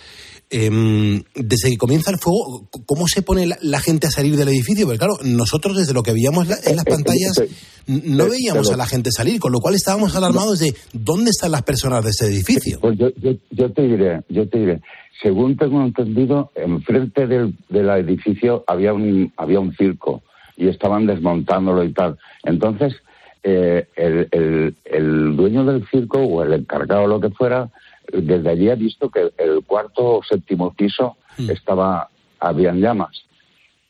[0.51, 4.87] Em, desde que comienza el fuego, ¿cómo se pone la, gente a salir del edificio?
[4.87, 7.39] Porque claro, nosotros desde lo que veíamos en las pantallas
[7.85, 11.61] no veíamos a la gente salir, con lo cual estábamos alarmados de dónde están las
[11.61, 12.79] personas de ese edificio.
[12.79, 13.09] Pues yo,
[13.51, 14.81] yo, te diré, yo te diré,
[15.21, 20.23] según tengo entendido, enfrente del, del edificio había un, había un circo
[20.57, 22.17] y estaban desmontándolo y tal.
[22.43, 22.95] Entonces,
[23.43, 27.69] eh, el, el, dueño del circo o el encargado o lo que fuera,
[28.11, 31.49] desde allí ha visto que el cuarto o séptimo piso hmm.
[31.49, 33.23] estaba, habían llamas.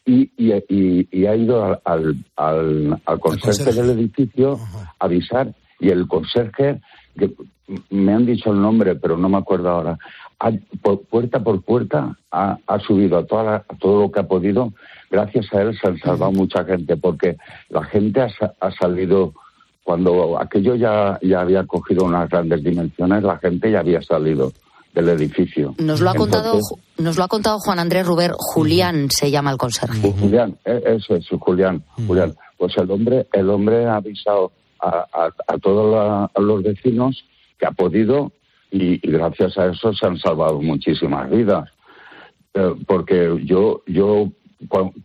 [0.05, 4.57] Y, y, ha ido al, al, al, conserje, del edificio
[4.97, 6.81] a avisar y el conserje,
[7.15, 7.31] que
[7.91, 9.99] me han dicho el nombre, pero no me acuerdo ahora,
[11.09, 14.73] puerta por puerta ha, subido a, toda todo lo que ha podido.
[15.11, 17.37] Gracias a él se han salvado mucha gente, porque
[17.69, 19.33] la gente ha, salido,
[19.83, 24.51] cuando aquello ya, ya había cogido unas grandes dimensiones, la gente ya había salido
[24.93, 25.75] del edificio.
[25.77, 26.59] Nos lo ha contado
[26.97, 30.11] nos lo ha contado Juan Andrés Ruber, Julián se llama el conserje.
[30.11, 32.35] Julián, e, eso es, Julián, Julián.
[32.57, 34.51] Pues el hombre, el hombre ha avisado
[34.81, 35.05] a,
[35.47, 37.23] a todos los vecinos
[37.57, 38.31] que ha podido
[38.71, 41.69] y, gracias a eso se han salvado muchísimas vidas.
[42.53, 44.31] Eh, porque yo, yo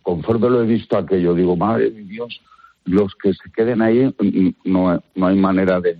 [0.03, 2.41] conforme lo he visto aquello, digo, madre de Dios,
[2.85, 4.13] los que se queden ahí
[4.63, 5.97] no, no hay manera de,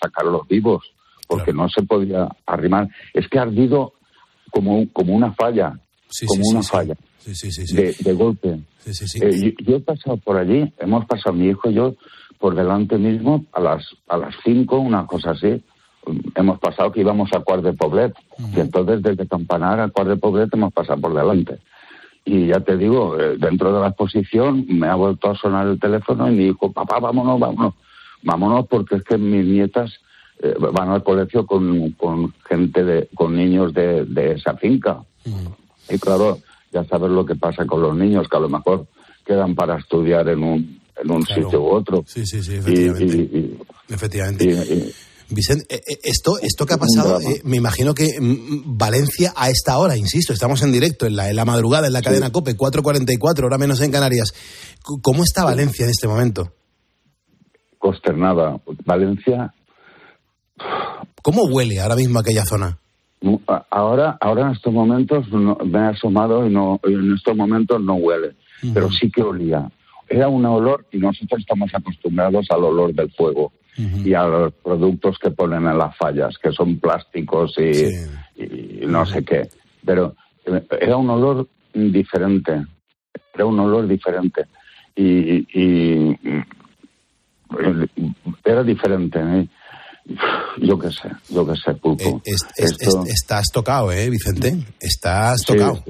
[0.00, 0.84] sacarlos vivos,
[1.26, 2.88] porque no se podía arrimar.
[3.12, 3.94] Es que ha ardido
[4.50, 5.78] como, como una falla,
[6.26, 6.94] como una falla.
[7.24, 8.60] De, de, golpe.
[8.86, 11.94] Eh, yo, he pasado por allí, hemos pasado mi hijo y yo
[12.38, 15.62] por delante mismo a las a las cinco, una cosa así,
[16.34, 18.14] hemos pasado que íbamos a Cuart de Poblet.
[18.54, 21.58] Y entonces desde Campanar a Cuart de Poblet hemos pasado por delante.
[22.24, 25.78] Y ya te digo, eh, dentro de la exposición me ha vuelto a sonar el
[25.78, 27.74] teléfono y me dijo, papá, vámonos, vámonos.
[28.22, 29.92] Vámonos porque es que mis nietas
[30.40, 35.02] eh, van al colegio con, con gente, de, con niños de, de esa finca.
[35.90, 36.38] Y claro,
[36.72, 38.86] ya sabes lo que pasa con los niños, que a lo mejor
[39.24, 42.04] quedan para estudiar en un, en un sitio u otro.
[42.06, 43.52] Sí, sí, sí, efectivamente.
[43.88, 44.92] efectivamente.
[45.30, 49.48] Vicente, eh, eh, esto, esto que ha pasado, eh, me imagino que mm, Valencia a
[49.48, 52.56] esta hora, insisto, estamos en directo, en la, en la madrugada, en la cadena COPE,
[52.56, 54.34] 4.44, hora menos en Canarias.
[55.02, 56.52] ¿Cómo está Valencia en este momento?
[57.78, 58.60] Consternada.
[58.84, 59.54] Valencia.
[61.22, 62.78] ¿Cómo huele ahora mismo aquella zona?
[63.70, 68.36] Ahora, ahora en estos momentos me he asomado y no, en estos momentos no huele,
[68.74, 69.70] pero sí que olía.
[70.06, 75.18] Era un olor y nosotros estamos acostumbrados al olor del fuego y a los productos
[75.18, 79.48] que ponen en las fallas, que son plásticos y, no sé qué.
[79.84, 80.14] Pero
[80.46, 82.64] eh, era un olor diferente,
[83.34, 84.46] era un olor diferente
[84.94, 86.18] y, y
[88.44, 89.18] era diferente.
[89.20, 89.48] ¿eh?
[90.58, 92.22] Yo qué sé, yo qué sé, Pulpo.
[92.24, 92.34] Eh,
[93.06, 94.54] estás tocado, ¿eh, Vicente?
[94.78, 95.82] Estás tocado.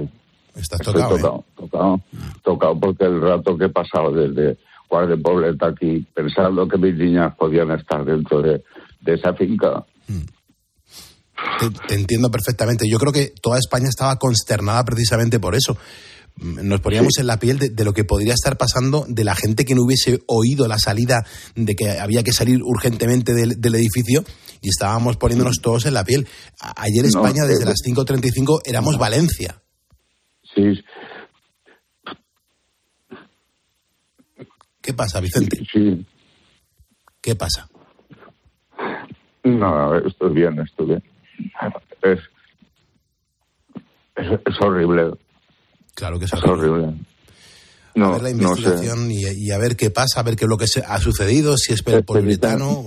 [0.55, 2.01] Estás tocado, tocado, tocado,
[2.43, 4.57] tocado, porque el rato que he pasado desde
[5.03, 8.63] De Pobleta aquí, pensando que mis niñas podían estar dentro de,
[9.07, 9.85] esa finca.
[11.89, 12.89] te, entiendo perfectamente.
[12.89, 15.77] Yo creo que toda España estaba consternada precisamente por eso
[16.37, 19.75] nos poníamos en la piel de, lo que podría estar pasando de la gente que
[19.75, 21.25] no hubiese oído la salida
[21.55, 24.25] de que había que salir urgentemente del, edificio
[24.61, 26.27] y estábamos poniéndonos todos en la piel.
[26.77, 29.63] Ayer España, desde las 5.35, éramos Valencia.
[30.55, 30.83] Sí.
[34.85, 35.65] ¿Qué pasa, Vicente?
[35.73, 36.05] Sí.
[37.23, 37.67] ¿Qué pasa?
[39.43, 41.03] No, estoy bien, estoy bien.
[42.03, 42.21] Es,
[44.17, 45.13] es, es horrible
[45.95, 46.93] Claro que es horrible.
[47.95, 50.59] No, a ver la investigación y, a ver qué pasa, a ver qué es lo
[50.59, 52.85] que ha sucedido, si es el poliuretano.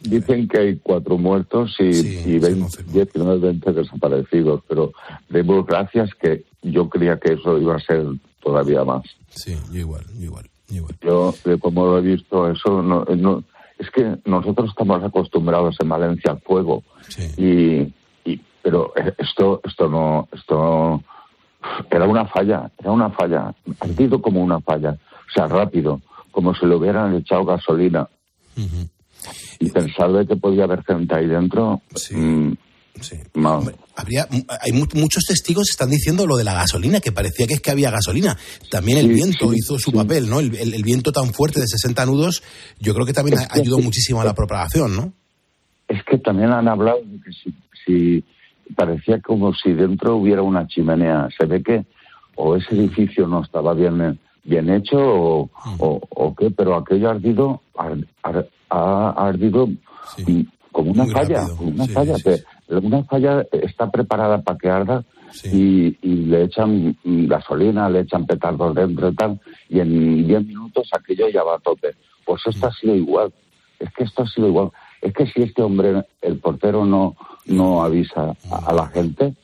[0.00, 4.92] Dicen, que hay cuatro muertos y, y 19, 20 desaparecidos, pero
[5.28, 8.04] demos gracias que yo creía que eso iba a ser
[8.40, 9.02] todavía más.
[9.28, 10.94] Sí, igual, igual, igual.
[11.00, 13.44] Yo, como lo he visto, eso no, no,
[13.78, 16.82] es que nosotros estamos acostumbrados en Valencia al fuego.
[17.36, 17.92] Y,
[18.24, 21.02] y, pero esto, esto no, esto
[21.90, 26.00] era una falla, era una falla, ardido como una falla, o sea, rápido,
[26.30, 28.08] como si le hubieran echado gasolina.
[29.60, 31.80] Y pensar de que podía haber gente ahí dentro.
[31.94, 32.56] Sí.
[33.34, 34.26] Mm, habría,
[34.60, 37.90] hay muchos testigos están diciendo lo de la gasolina, que parecía que es que había
[37.90, 38.36] gasolina.
[38.70, 40.40] También el viento hizo su papel, ¿no?
[40.40, 42.42] El, viento tan fuerte de 60 nudos,
[42.80, 45.12] yo creo que también ayudó muchísimo a la propagación, ¿no?
[45.88, 47.30] Es que también han hablado de que
[47.84, 48.24] si
[48.74, 51.28] parecía como si dentro hubiera una chimenea.
[51.36, 51.86] Se ve que
[52.36, 57.62] o ese edificio no estaba bien, bien hecho o, o, qué, pero aquello ardido,
[58.70, 59.68] ha ardido
[60.72, 62.14] como una falla, una falla.
[62.68, 65.04] Una falla está preparada para que arda
[65.44, 71.28] y, le echan gasolina, le echan petardos dentro y tal, y en 10 minutos aquello
[71.28, 71.94] ya va a tope.
[72.24, 73.32] Pues esto ha sido igual.
[73.78, 74.70] Es que esto ha sido igual.
[75.00, 77.16] Es que si este hombre, el portero, no,
[77.46, 79.34] no avisa a, la gente,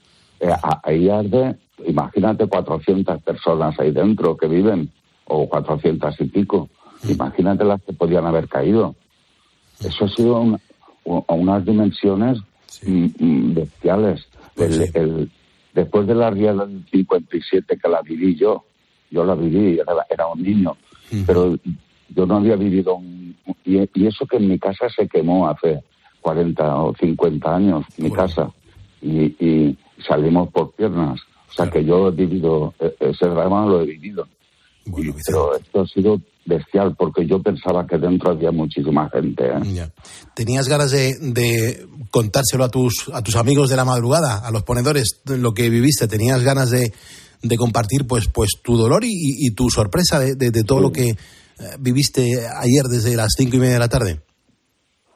[0.41, 0.53] eh,
[0.83, 1.57] ahí arde,
[1.87, 4.91] imagínate 400 personas ahí dentro que viven,
[5.27, 6.68] o 400 y pico,
[7.09, 8.95] imagínate las que podían haber caído.
[9.81, 10.59] Eso ha sido
[11.29, 12.39] a unas dimensiones
[12.85, 14.27] mm, mm, bestiales.
[14.55, 14.93] Pues
[15.72, 18.64] después de la riada del 57 que la viví yo,
[19.11, 20.77] yo la viví, era, un niño,
[21.27, 21.57] pero
[22.09, 23.37] yo no había vivido un...
[23.64, 25.83] Y, y, eso que en mi casa se quemó hace
[26.20, 28.51] 40 o 50 años, mi casa,
[29.03, 31.20] y, salimos por piernas.
[31.51, 34.27] O sea que yo he vivido, e, ese drama lo he vivido.
[35.26, 39.45] Pero esto ha sido bestial porque yo pensaba que dentro había muchísima gente.
[39.47, 39.89] ¿eh?
[40.35, 45.22] ¿Tenías ganas de, contárselo a tus, a tus amigos de la madrugada, a los ponedores,
[45.26, 46.07] lo que viviste?
[46.07, 46.93] ¿Tenías ganas de,
[47.43, 51.16] de compartir pues, pues tu dolor y, tu sorpresa de, todo lo que eh,
[51.78, 54.20] viviste ayer desde las cinco y media de la tarde?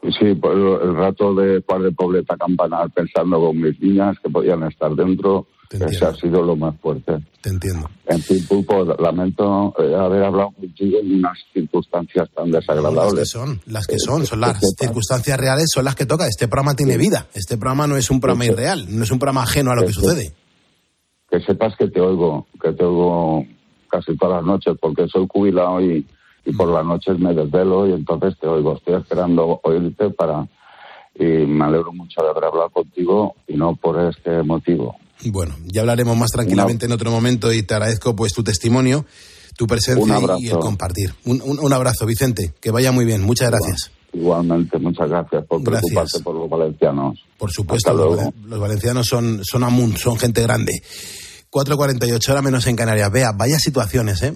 [0.03, 4.95] Sí, pues el rato de de Pobleta Campanar pensando con mis niñas que podían estar
[4.95, 7.12] dentro, ese ha sido lo más fuerte.
[7.41, 7.89] Te entiendo.
[8.07, 13.12] En fin, Pulpo, lamento eh, haber hablado contigo en unas circunstancias tan desagradables.
[13.12, 16.27] las que son, las que son, son las circunstancias reales, son las que toca.
[16.27, 17.27] Este programa tiene vida.
[17.35, 19.93] Este programa no es un programa irreal, no es un programa ajeno a lo que
[19.93, 20.33] sucede.
[21.31, 23.45] Que sepas que te oigo, que te oigo
[23.91, 26.07] casi todas las noches, porque soy jubilado y
[26.49, 28.77] y por las noches me desvelo y entonces te oigo.
[28.77, 30.49] Estoy esperando oírte para...
[31.14, 34.97] Y me alegro mucho de haber hablado contigo y no por este motivo.
[35.25, 39.05] Bueno, ya hablaremos más tranquilamente en otro momento y te agradezco pues tu testimonio,
[39.57, 41.14] tu presencia y el compartir.
[41.25, 42.55] Un, un, abrazo, Vicente.
[42.61, 43.23] Que vaya muy bien.
[43.23, 43.91] Muchas gracias.
[44.12, 47.23] Igualmente, muchas gracias por preocuparte por los valencianos.
[47.37, 50.83] Por supuesto, los, valencianos son, son amun, son gente grande.
[51.51, 53.11] 4.48 horas menos en Canarias.
[53.11, 54.35] Vea, vaya situaciones, ¿eh?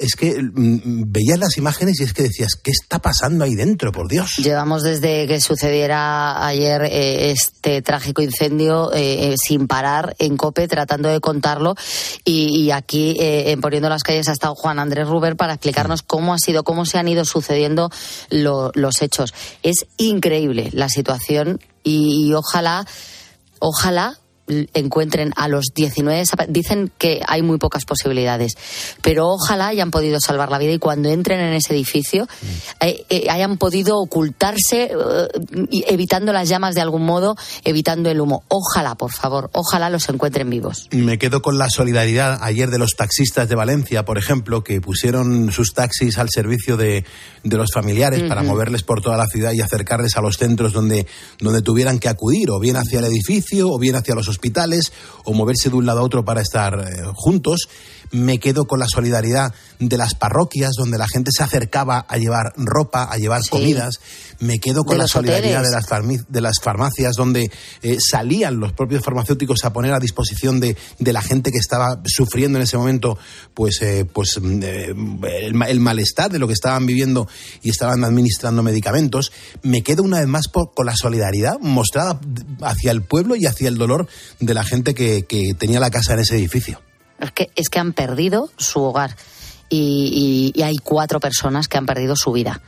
[0.00, 3.92] Es que mm, veías las imágenes y es que decías, ¿qué está pasando ahí dentro,
[3.92, 4.34] por Dios?
[4.38, 10.66] Llevamos desde que sucediera ayer eh, este trágico incendio eh, eh, sin parar en COPE
[10.66, 11.76] tratando de contarlo
[12.24, 16.38] y, aquí en Poniendo las Calles ha estado Juan Andrés Ruber para explicarnos cómo ha
[16.38, 17.90] sido, cómo se han ido sucediendo
[18.30, 19.32] los hechos.
[19.62, 22.84] Es increíble la situación y ojalá,
[23.60, 24.18] ojalá
[24.74, 28.52] encuentren a los 19 dicen que hay muy pocas posibilidades
[29.02, 32.28] pero ojalá hayan podido salvar la vida y cuando entren en ese edificio
[32.80, 38.44] eh, eh, hayan podido ocultarse eh, evitando las llamas de algún modo evitando el humo.
[38.48, 40.88] Ojalá por favor ojalá los encuentren vivos.
[40.92, 45.50] Me quedo con la solidaridad ayer de los taxistas de Valencia por ejemplo que pusieron
[45.50, 47.04] sus taxis al servicio de,
[47.42, 51.06] de los familiares para moverles por toda la ciudad y acercarles a los centros donde
[51.40, 54.92] donde tuvieran que acudir o bien hacia el edificio o bien hacia los hospitales
[55.24, 57.68] o moverse de un lado a otro para estar eh, juntos.
[58.10, 62.52] Me quedo con la solidaridad de las parroquias donde la gente se acercaba a llevar
[62.56, 64.00] ropa, a llevar comidas.
[64.38, 65.86] Me quedo con la solidaridad de las,
[66.28, 67.50] de las, farmacias donde
[67.82, 72.00] eh, salían los propios farmacéuticos a poner a disposición de, de, la gente que estaba
[72.04, 73.18] sufriendo en ese momento
[73.54, 77.28] pues, eh, pues mm, el, el, malestar de lo que estaban viviendo
[77.62, 79.32] y estaban administrando medicamentos.
[79.62, 82.20] Me quedo una vez más con la solidaridad mostrada
[82.62, 84.06] hacia el pueblo y hacia el dolor
[84.40, 85.24] de la gente que,
[85.58, 86.80] tenía la casa en ese edificio.
[87.20, 89.16] Es que, es que han perdido su hogar
[89.68, 92.60] y, hay cuatro personas que han perdido su vida.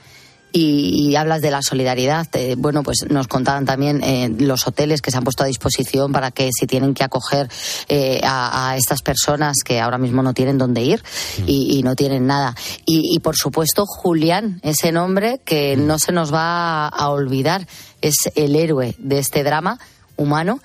[0.50, 2.26] Y, hablas de la solidaridad.
[2.56, 6.30] bueno, pues nos contaban también eh, los hoteles que se han puesto a disposición para
[6.30, 7.48] que si tienen que acoger
[7.88, 11.02] eh, a, estas personas que ahora mismo no tienen dónde ir
[11.46, 12.56] y, no tienen nada.
[12.86, 17.66] Y, por supuesto, Julián, ese nombre que no se nos va a olvidar,
[18.00, 19.78] es el héroe de este drama
[20.16, 20.60] humano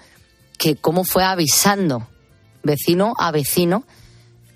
[0.57, 2.07] que cómo fue avisando
[2.63, 3.83] vecino a vecino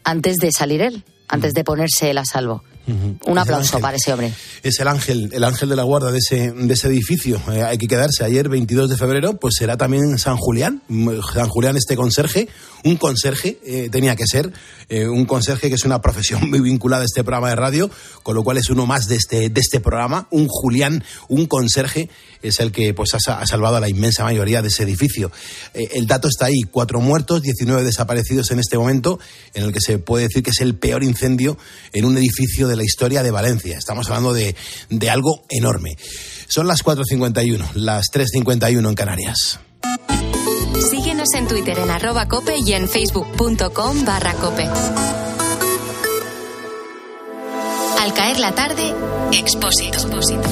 [0.04, 2.64] antes de salir él, antes de ponerse él a salvo.
[2.88, 4.34] Un aplauso para ese hombre.
[4.64, 7.42] Es el ángel, el ángel de la guarda de ese, de ese edificio.
[7.52, 8.24] Eh, hay que quedarse.
[8.24, 10.82] Ayer, 22 de febrero, pues será también San Julián.
[11.34, 12.48] San Julián, este conserje,
[12.86, 14.54] un conserje, eh, tenía que ser,
[14.88, 17.92] eh, un conserje que es una profesión muy vinculada a este programa de radio,
[18.24, 20.30] con lo cual es uno más de este, de este programa.
[20.32, 22.10] Un Julián, un conserje,
[22.42, 25.30] es el que pues, ha, salvado a la inmensa mayoría de ese edificio.
[25.74, 29.20] el dato está ahí: cuatro muertos, 19 desaparecidos en este momento,
[29.54, 31.58] en el que se puede decir que es el peor incendio
[31.92, 33.78] en un edificio de la historia de Valencia.
[33.78, 34.56] Estamos hablando de,
[34.90, 35.98] de algo enorme.
[36.48, 39.60] Son las 4.51, las 3.51 en Canarias.
[40.90, 44.68] Síguenos en Twitter en arroba cope y en facebook.com barra cope.
[48.08, 48.96] Al caer la tarde,
[49.34, 49.98] Expósito.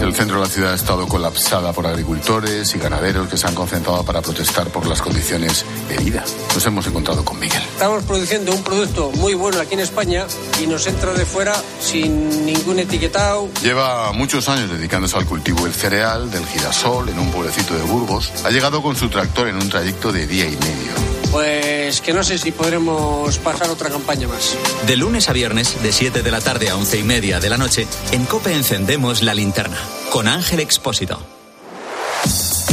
[0.01, 3.55] El centro de la ciudad ha estado colapsada por agricultores y ganaderos que se han
[3.55, 6.25] concentrado para protestar por las condiciones de vida.
[6.53, 7.61] Nos hemos encontrado con Miguel.
[7.61, 10.27] Estamos produciendo un producto muy bueno aquí en España
[10.61, 13.47] y nos entra de fuera sin ningún etiquetado.
[13.63, 18.33] Lleva muchos años dedicándose al cultivo del cereal, del girasol, en un pueblecito de Burgos.
[18.43, 22.23] Ha llegado con su tractor en un trayecto de día y medio pues que no
[22.23, 24.55] sé si podremos pasar otra campaña más.
[24.87, 27.57] De lunes a viernes, de 7 de la tarde a 11 y media de la
[27.57, 29.77] noche, en COPE encendemos la linterna
[30.11, 31.19] con Ángel Expósito.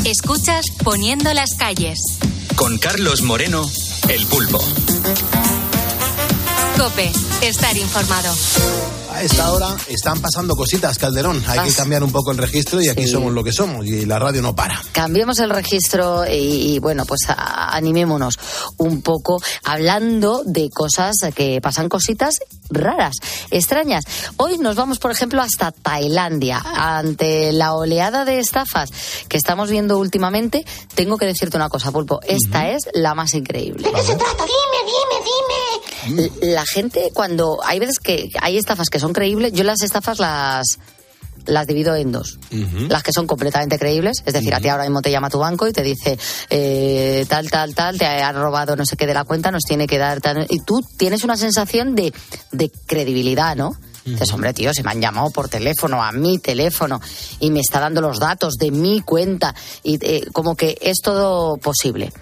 [0.05, 2.01] Escuchas Poniendo las calles.
[2.57, 3.69] Con Carlos Moreno,
[4.09, 4.61] el pulpo.
[6.77, 7.13] COPE,
[7.43, 8.33] estar informado
[9.13, 11.43] a esta hora están pasando cositas, Calderón.
[11.47, 14.19] Hay que cambiar un poco el registro y aquí somos lo que somos y la
[14.19, 14.81] radio no para.
[14.93, 18.39] Cambiemos el registro y, bueno, pues animémonos
[18.79, 22.37] un poco hablando de cosas que pasan cositas
[22.71, 23.17] raras,
[23.51, 24.05] extrañas.
[24.39, 26.63] Hoy nos vamos, por ejemplo, hasta Tailandia.
[26.65, 28.91] Ante la oleada de estafas
[29.29, 30.65] que estamos viendo últimamente,
[30.95, 32.21] tengo que decirte una cosa, Pulpo.
[32.23, 33.89] Esta es la más increíble.
[33.89, 34.45] ¿De qué se trata?
[34.45, 35.62] Dime, dime, dime.
[36.41, 40.79] La gente, cuando hay veces que hay estafas que son creíbles, yo las estafas las
[41.47, 42.39] las divido en dos.
[42.89, 45.67] Las que son completamente creíbles, es decir, a ti ahora mismo te llama tu banco
[45.67, 46.19] y te dice
[46.51, 49.87] eh, tal, tal, tal, te ha robado no sé qué de la cuenta, nos tiene
[49.87, 50.47] que dar tal.
[50.49, 52.13] Y tú tienes una sensación de,
[52.53, 53.73] de credibilidad, ¿no?
[54.05, 57.01] Dices, hombre, tío, se me han llamado por teléfono, a mi teléfono,
[57.39, 61.57] y me está dando los datos de mi cuenta, y eh, como que es todo
[61.59, 62.13] posible.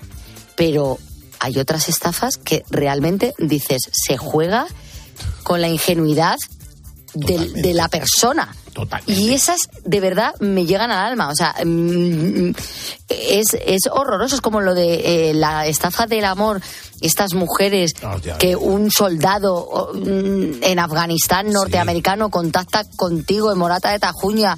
[0.57, 0.99] Pero
[1.41, 4.67] hay otras estafas que realmente dices, se juega
[5.43, 6.37] con la ingenuidad
[7.15, 8.55] de, la persona.
[9.07, 11.29] Y esas de verdad me llegan al alma.
[11.29, 12.51] O sea, mm,
[13.09, 14.37] es, es horroroso.
[14.37, 16.61] Es como lo de eh, la estafa del amor.
[17.01, 23.99] Estas mujeres Ah, que un soldado mm, en Afganistán norteamericano contacta contigo en Morata de
[23.99, 24.57] Tajuña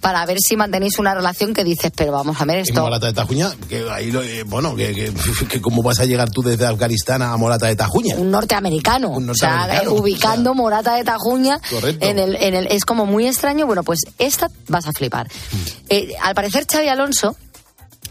[0.00, 2.80] para ver si mantenéis una relación que dices, pero vamos a ver En esto.
[2.82, 5.12] Morata de Tajuña, que ahí lo- eh, bueno, que, que-
[5.48, 8.16] que cómo vas a llegar tú desde Afganistán a Morata de Tajuña.
[8.16, 12.04] un norteamericano, Un o sea, eh, ubicando Morata de Tajuña Correcto.
[12.06, 13.66] en el, en el es como muy extraño.
[13.66, 15.26] Bueno, pues esta vas a flipar.
[15.28, 15.56] Mm.
[15.90, 17.36] Eh, al parecer Xavi Alonso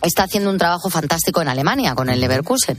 [0.03, 2.77] está haciendo un trabajo fantástico en Alemania con el Leverkusen.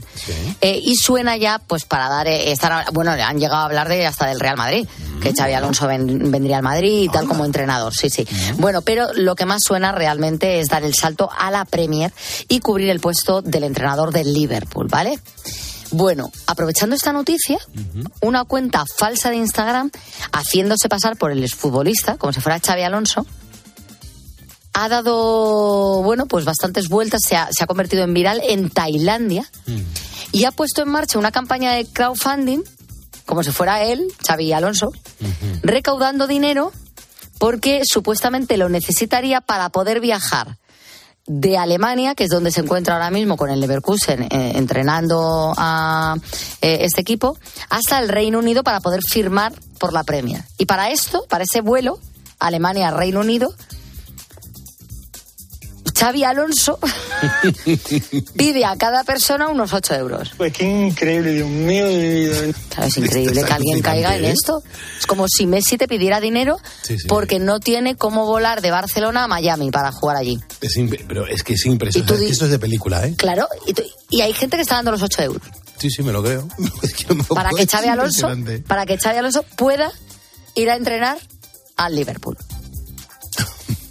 [0.61, 4.05] Eh, y suena ya pues para dar eh, estar bueno han llegado a hablar de
[4.05, 4.87] hasta del Real Madrid
[5.21, 8.27] que Xavi Alonso ven- vendría al Madrid y tal como entrenador sí sí.
[8.57, 12.13] Bueno pero lo que más suena realmente es dar el salto a la Premier
[12.47, 15.19] y cubrir el puesto del entrenador del Liverpool vale
[15.91, 17.57] bueno, aprovechando esta noticia,
[18.19, 19.91] una cuenta falsa de Instagram,
[20.33, 23.25] haciéndose pasar por el exfutbolista, como si fuera Xavi Alonso,
[24.77, 29.49] ha dado, bueno, pues bastantes vueltas, se ha, se ha convertido en viral en Tailandia
[30.33, 32.61] y ha puesto en marcha una campaña de crowdfunding,
[33.25, 34.91] como si fuera él, Xavi Alonso,
[35.63, 36.73] recaudando dinero
[37.39, 40.57] porque supuestamente lo necesitaría para poder viajar
[41.25, 46.15] de Alemania, que es donde se encuentra ahora mismo con el Leverkusen eh, entrenando a
[46.61, 47.37] eh, este equipo,
[47.69, 50.43] hasta el Reino Unido para poder firmar por la Premier.
[50.57, 51.97] Y para esto, para ese vuelo,
[52.39, 53.55] Alemania-Reino Unido,
[55.97, 56.77] Xavi Alonso
[58.35, 60.31] pide a cada persona unos 8 euros.
[60.37, 62.85] Pues qué increíble, Dios mío de vida.
[62.85, 64.31] Es increíble que alguien caiga en ¿eh?
[64.31, 64.61] esto.
[64.99, 67.07] Es como si Messi te pidiera dinero Sí, sí.
[67.07, 70.39] porque no tiene cómo volar de Barcelona a Miami para jugar allí.
[70.61, 70.73] Es
[71.07, 72.17] pero es que es impresionante.
[72.19, 73.15] Di- esto es de película, ¿eh?
[73.17, 75.43] Claro, y, tú- y hay gente que está dando los 8 euros.
[75.77, 76.47] Sí, sí, me lo creo.
[76.83, 78.67] Es que no me lo para puedo- que Xavi es Alonso, impresionante.
[78.67, 79.91] para que Xavi Alonso pueda
[80.55, 81.17] ir a entrenar
[81.77, 82.37] al Liverpool.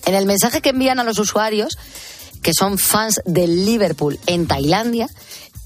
[0.07, 1.79] En el mensaje que envían a los usuarios,
[2.43, 5.09] que son fans del Liverpool en Tailandia,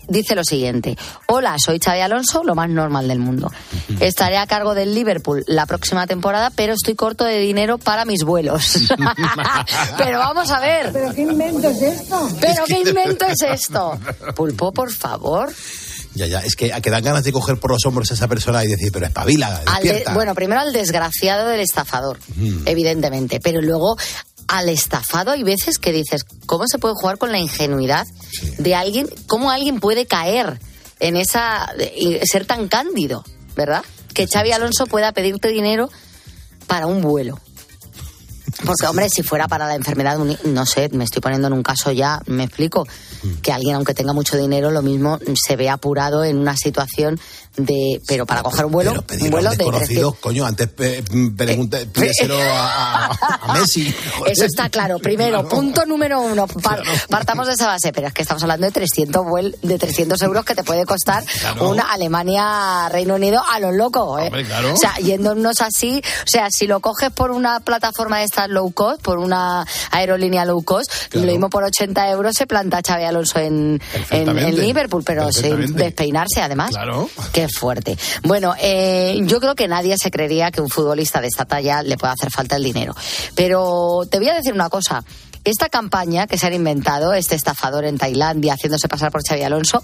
[0.07, 3.51] dice lo siguiente: Hola, soy Xavi Alonso, lo más normal del mundo.
[4.01, 8.23] Estaré a cargo del Liverpool la próxima temporada, pero estoy corto de dinero para mis
[8.23, 8.79] vuelos.
[9.99, 10.93] pero vamos a ver.
[10.93, 12.29] ¿Pero qué invento es esto?
[12.41, 13.99] ¿Pero qué invento es esto?
[14.37, 15.53] Pulpo, por favor.
[16.19, 18.65] Ya, ya, es que, que dan ganas de coger por los hombros a esa persona
[18.65, 20.15] y decir, pero espabila, Al de- despierta.
[20.15, 22.67] bueno, primero al desgraciado del estafador, Mm.
[22.67, 23.97] evidentemente, pero luego
[24.49, 28.07] al estafado hay veces que dices, ¿cómo se puede jugar con la ingenuidad
[28.59, 29.09] de alguien?
[29.27, 30.59] ¿Cómo alguien puede caer
[31.01, 33.25] en esa y ser tan cándido,
[33.57, 33.83] verdad?
[34.15, 35.91] Que Xavi Alonso pueda pedirte dinero
[36.67, 37.39] para un vuelo.
[38.65, 41.93] Porque, hombre, si fuera para la enfermedad, no sé, me estoy poniendo en un caso
[41.93, 42.87] ya, me explico,
[43.23, 43.35] Mm.
[43.43, 47.19] que alguien, aunque tenga mucho dinero, lo mismo se ve apurado en una situación
[47.59, 48.01] de.
[48.07, 50.19] Pero para coger un vuelo, un Pedir a vuelo un de desconocido, 300.
[50.21, 51.03] coño, antes eh,
[51.37, 53.95] pregunte, pídeselo a, a- a Messi.
[54.19, 54.33] joder.
[54.33, 54.99] Eso está claro.
[54.99, 56.47] Primero, punto número uno.
[56.47, 60.21] par- partamos de esa base, pero es que estamos hablando de 300, vuel- de 300
[60.23, 61.71] euros que te puede costar Claro.
[61.71, 64.19] una Alemania-Reino Unido a lo loco.
[64.19, 64.27] ¿eh?
[64.27, 64.75] Hombre, claro.
[64.75, 68.71] O sea, yéndonos así, o sea, si lo coges por una plataforma de estas low
[68.73, 73.39] cost, por una aerolínea low cost, lo mismo por 80 euros se planta Xavi Alonso
[73.39, 73.81] en,
[74.11, 76.71] en, en Liverpool, pero sin despeinarse además.
[76.71, 77.09] Claro.
[77.49, 77.97] Qué fuerte.
[78.25, 81.97] Bueno, eh, yo creo que nadie se creería que un futbolista de esta talla le
[81.97, 82.95] pueda hacer falta el dinero.
[83.35, 85.03] Pero te voy a decir una cosa.
[85.45, 89.83] Esta campaña que se han inventado, este estafador en Tailandia haciéndose pasar por Xavi Alonso,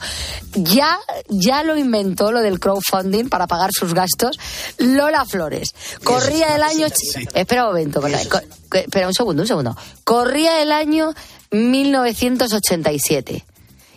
[0.52, 0.98] ya,
[1.28, 4.38] ya lo inventó lo del crowdfunding para pagar sus gastos
[4.76, 5.74] Lola Flores.
[6.02, 6.86] Corría el año...
[7.34, 9.74] Espera un momento, espera un segundo, un segundo.
[10.04, 11.14] Corría el año
[11.50, 13.46] 1987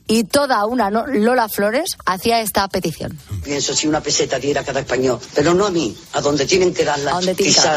[0.08, 3.18] y toda una no- Lola Flores hacía esta petición.
[3.43, 6.84] Pienso si una peseta diera cada español, pero no a mí, a donde tienen que
[6.86, 7.12] darla.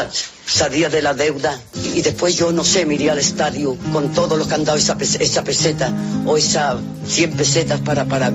[0.07, 1.59] Quizás salía de la deuda
[1.95, 4.77] y, después yo, no sé, me iría al estadio con todo lo que han dado
[4.77, 5.91] esa, pes- esa peseta
[6.25, 6.77] o esas
[7.07, 8.31] 100 pesetas para, para,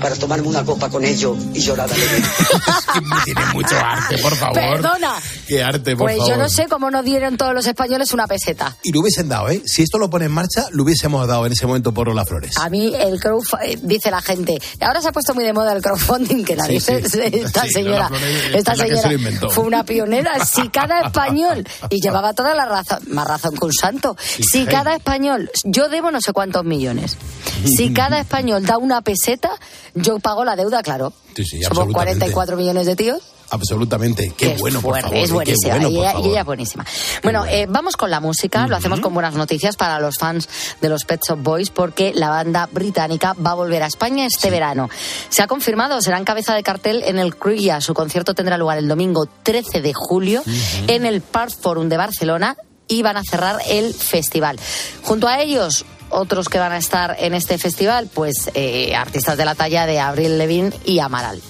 [0.00, 2.28] para tomarme una copa con ellos y llorar alegría.
[3.24, 4.54] Tiene mucho arte, por favor.
[4.54, 5.14] Perdona.
[5.46, 6.32] Qué arte, por Pues favor.
[6.32, 8.76] yo no sé cómo no dieron todos los españoles una peseta.
[8.82, 9.62] Y lo hubiesen dado, ¿eh?
[9.66, 12.56] Si esto lo pone en marcha, lo hubiésemos dado en ese momento por Lola Flores.
[12.58, 15.82] A mí el crowdfunding, dice la gente, ahora se ha puesto muy de moda el
[15.82, 17.08] crowdfunding, que Sí, sí.
[17.08, 20.44] se- esta Sí, señora, Flores esta la se señora fue una pionera.
[20.44, 24.94] Si cada español, y llevaba toda la razón, más razón que un santo, si cada
[24.94, 27.16] español, yo debo no sé cuántos millones,
[27.64, 29.50] si cada español da una peseta,
[29.94, 31.12] yo pago la deuda, claro.
[31.34, 32.32] Sí, sí, Somos absolutamente.
[32.32, 33.22] 44 millones de tíos.
[33.50, 34.32] Absolutamente.
[34.36, 35.24] Qué, bueno, fuerte, por favor.
[35.24, 35.32] es ¿eh?
[35.32, 35.74] buenísima.
[35.74, 36.86] Qué bueno, y, ella, y ella es buenísima.
[37.22, 38.68] Bueno, eh, vamos con la música.
[38.68, 40.48] Lo hacemos con buenas noticias para los fans
[40.80, 44.50] de los Pet Shop Boys porque la banda británica va a volver a España este
[44.50, 44.88] verano.
[45.28, 47.80] Se ha confirmado, será en cabeza de cartel en el Cruilla.
[47.80, 50.42] Su concierto tendrá lugar el domingo 13 de julio
[50.86, 54.58] en el Park Forum de Barcelona y van a cerrar el festival.
[55.02, 59.44] Junto a ellos, Otros que van a estar en este festival, pues eh, artistas de
[59.44, 61.40] la talla de Abril Levin y Amaral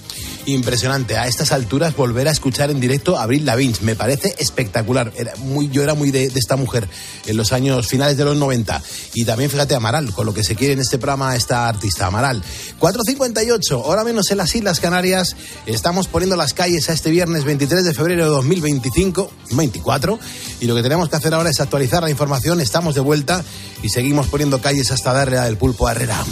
[0.55, 1.16] impresionante.
[1.16, 5.12] A estas alturas volver a escuchar en directo a Abril Lavigne me parece espectacular.
[5.16, 6.88] Era muy, yo era muy de, esta mujer
[7.26, 8.82] en los años finales de los 90.
[9.14, 12.42] Y también fíjate Amaral, con lo que se quiere en este programa esta artista, Amaral.
[12.78, 15.36] 4.58, hora menos en las Islas Canarias.
[15.66, 20.18] Estamos poniendo las calles a este viernes 23 de febrero de 2025, 24.
[20.61, 22.61] Y lo que tenemos que hacer ahora es actualizar la información.
[22.61, 23.44] Estamos de vuelta
[23.82, 26.24] y seguimos poniendo calles hasta darle del pulpo a Herrera.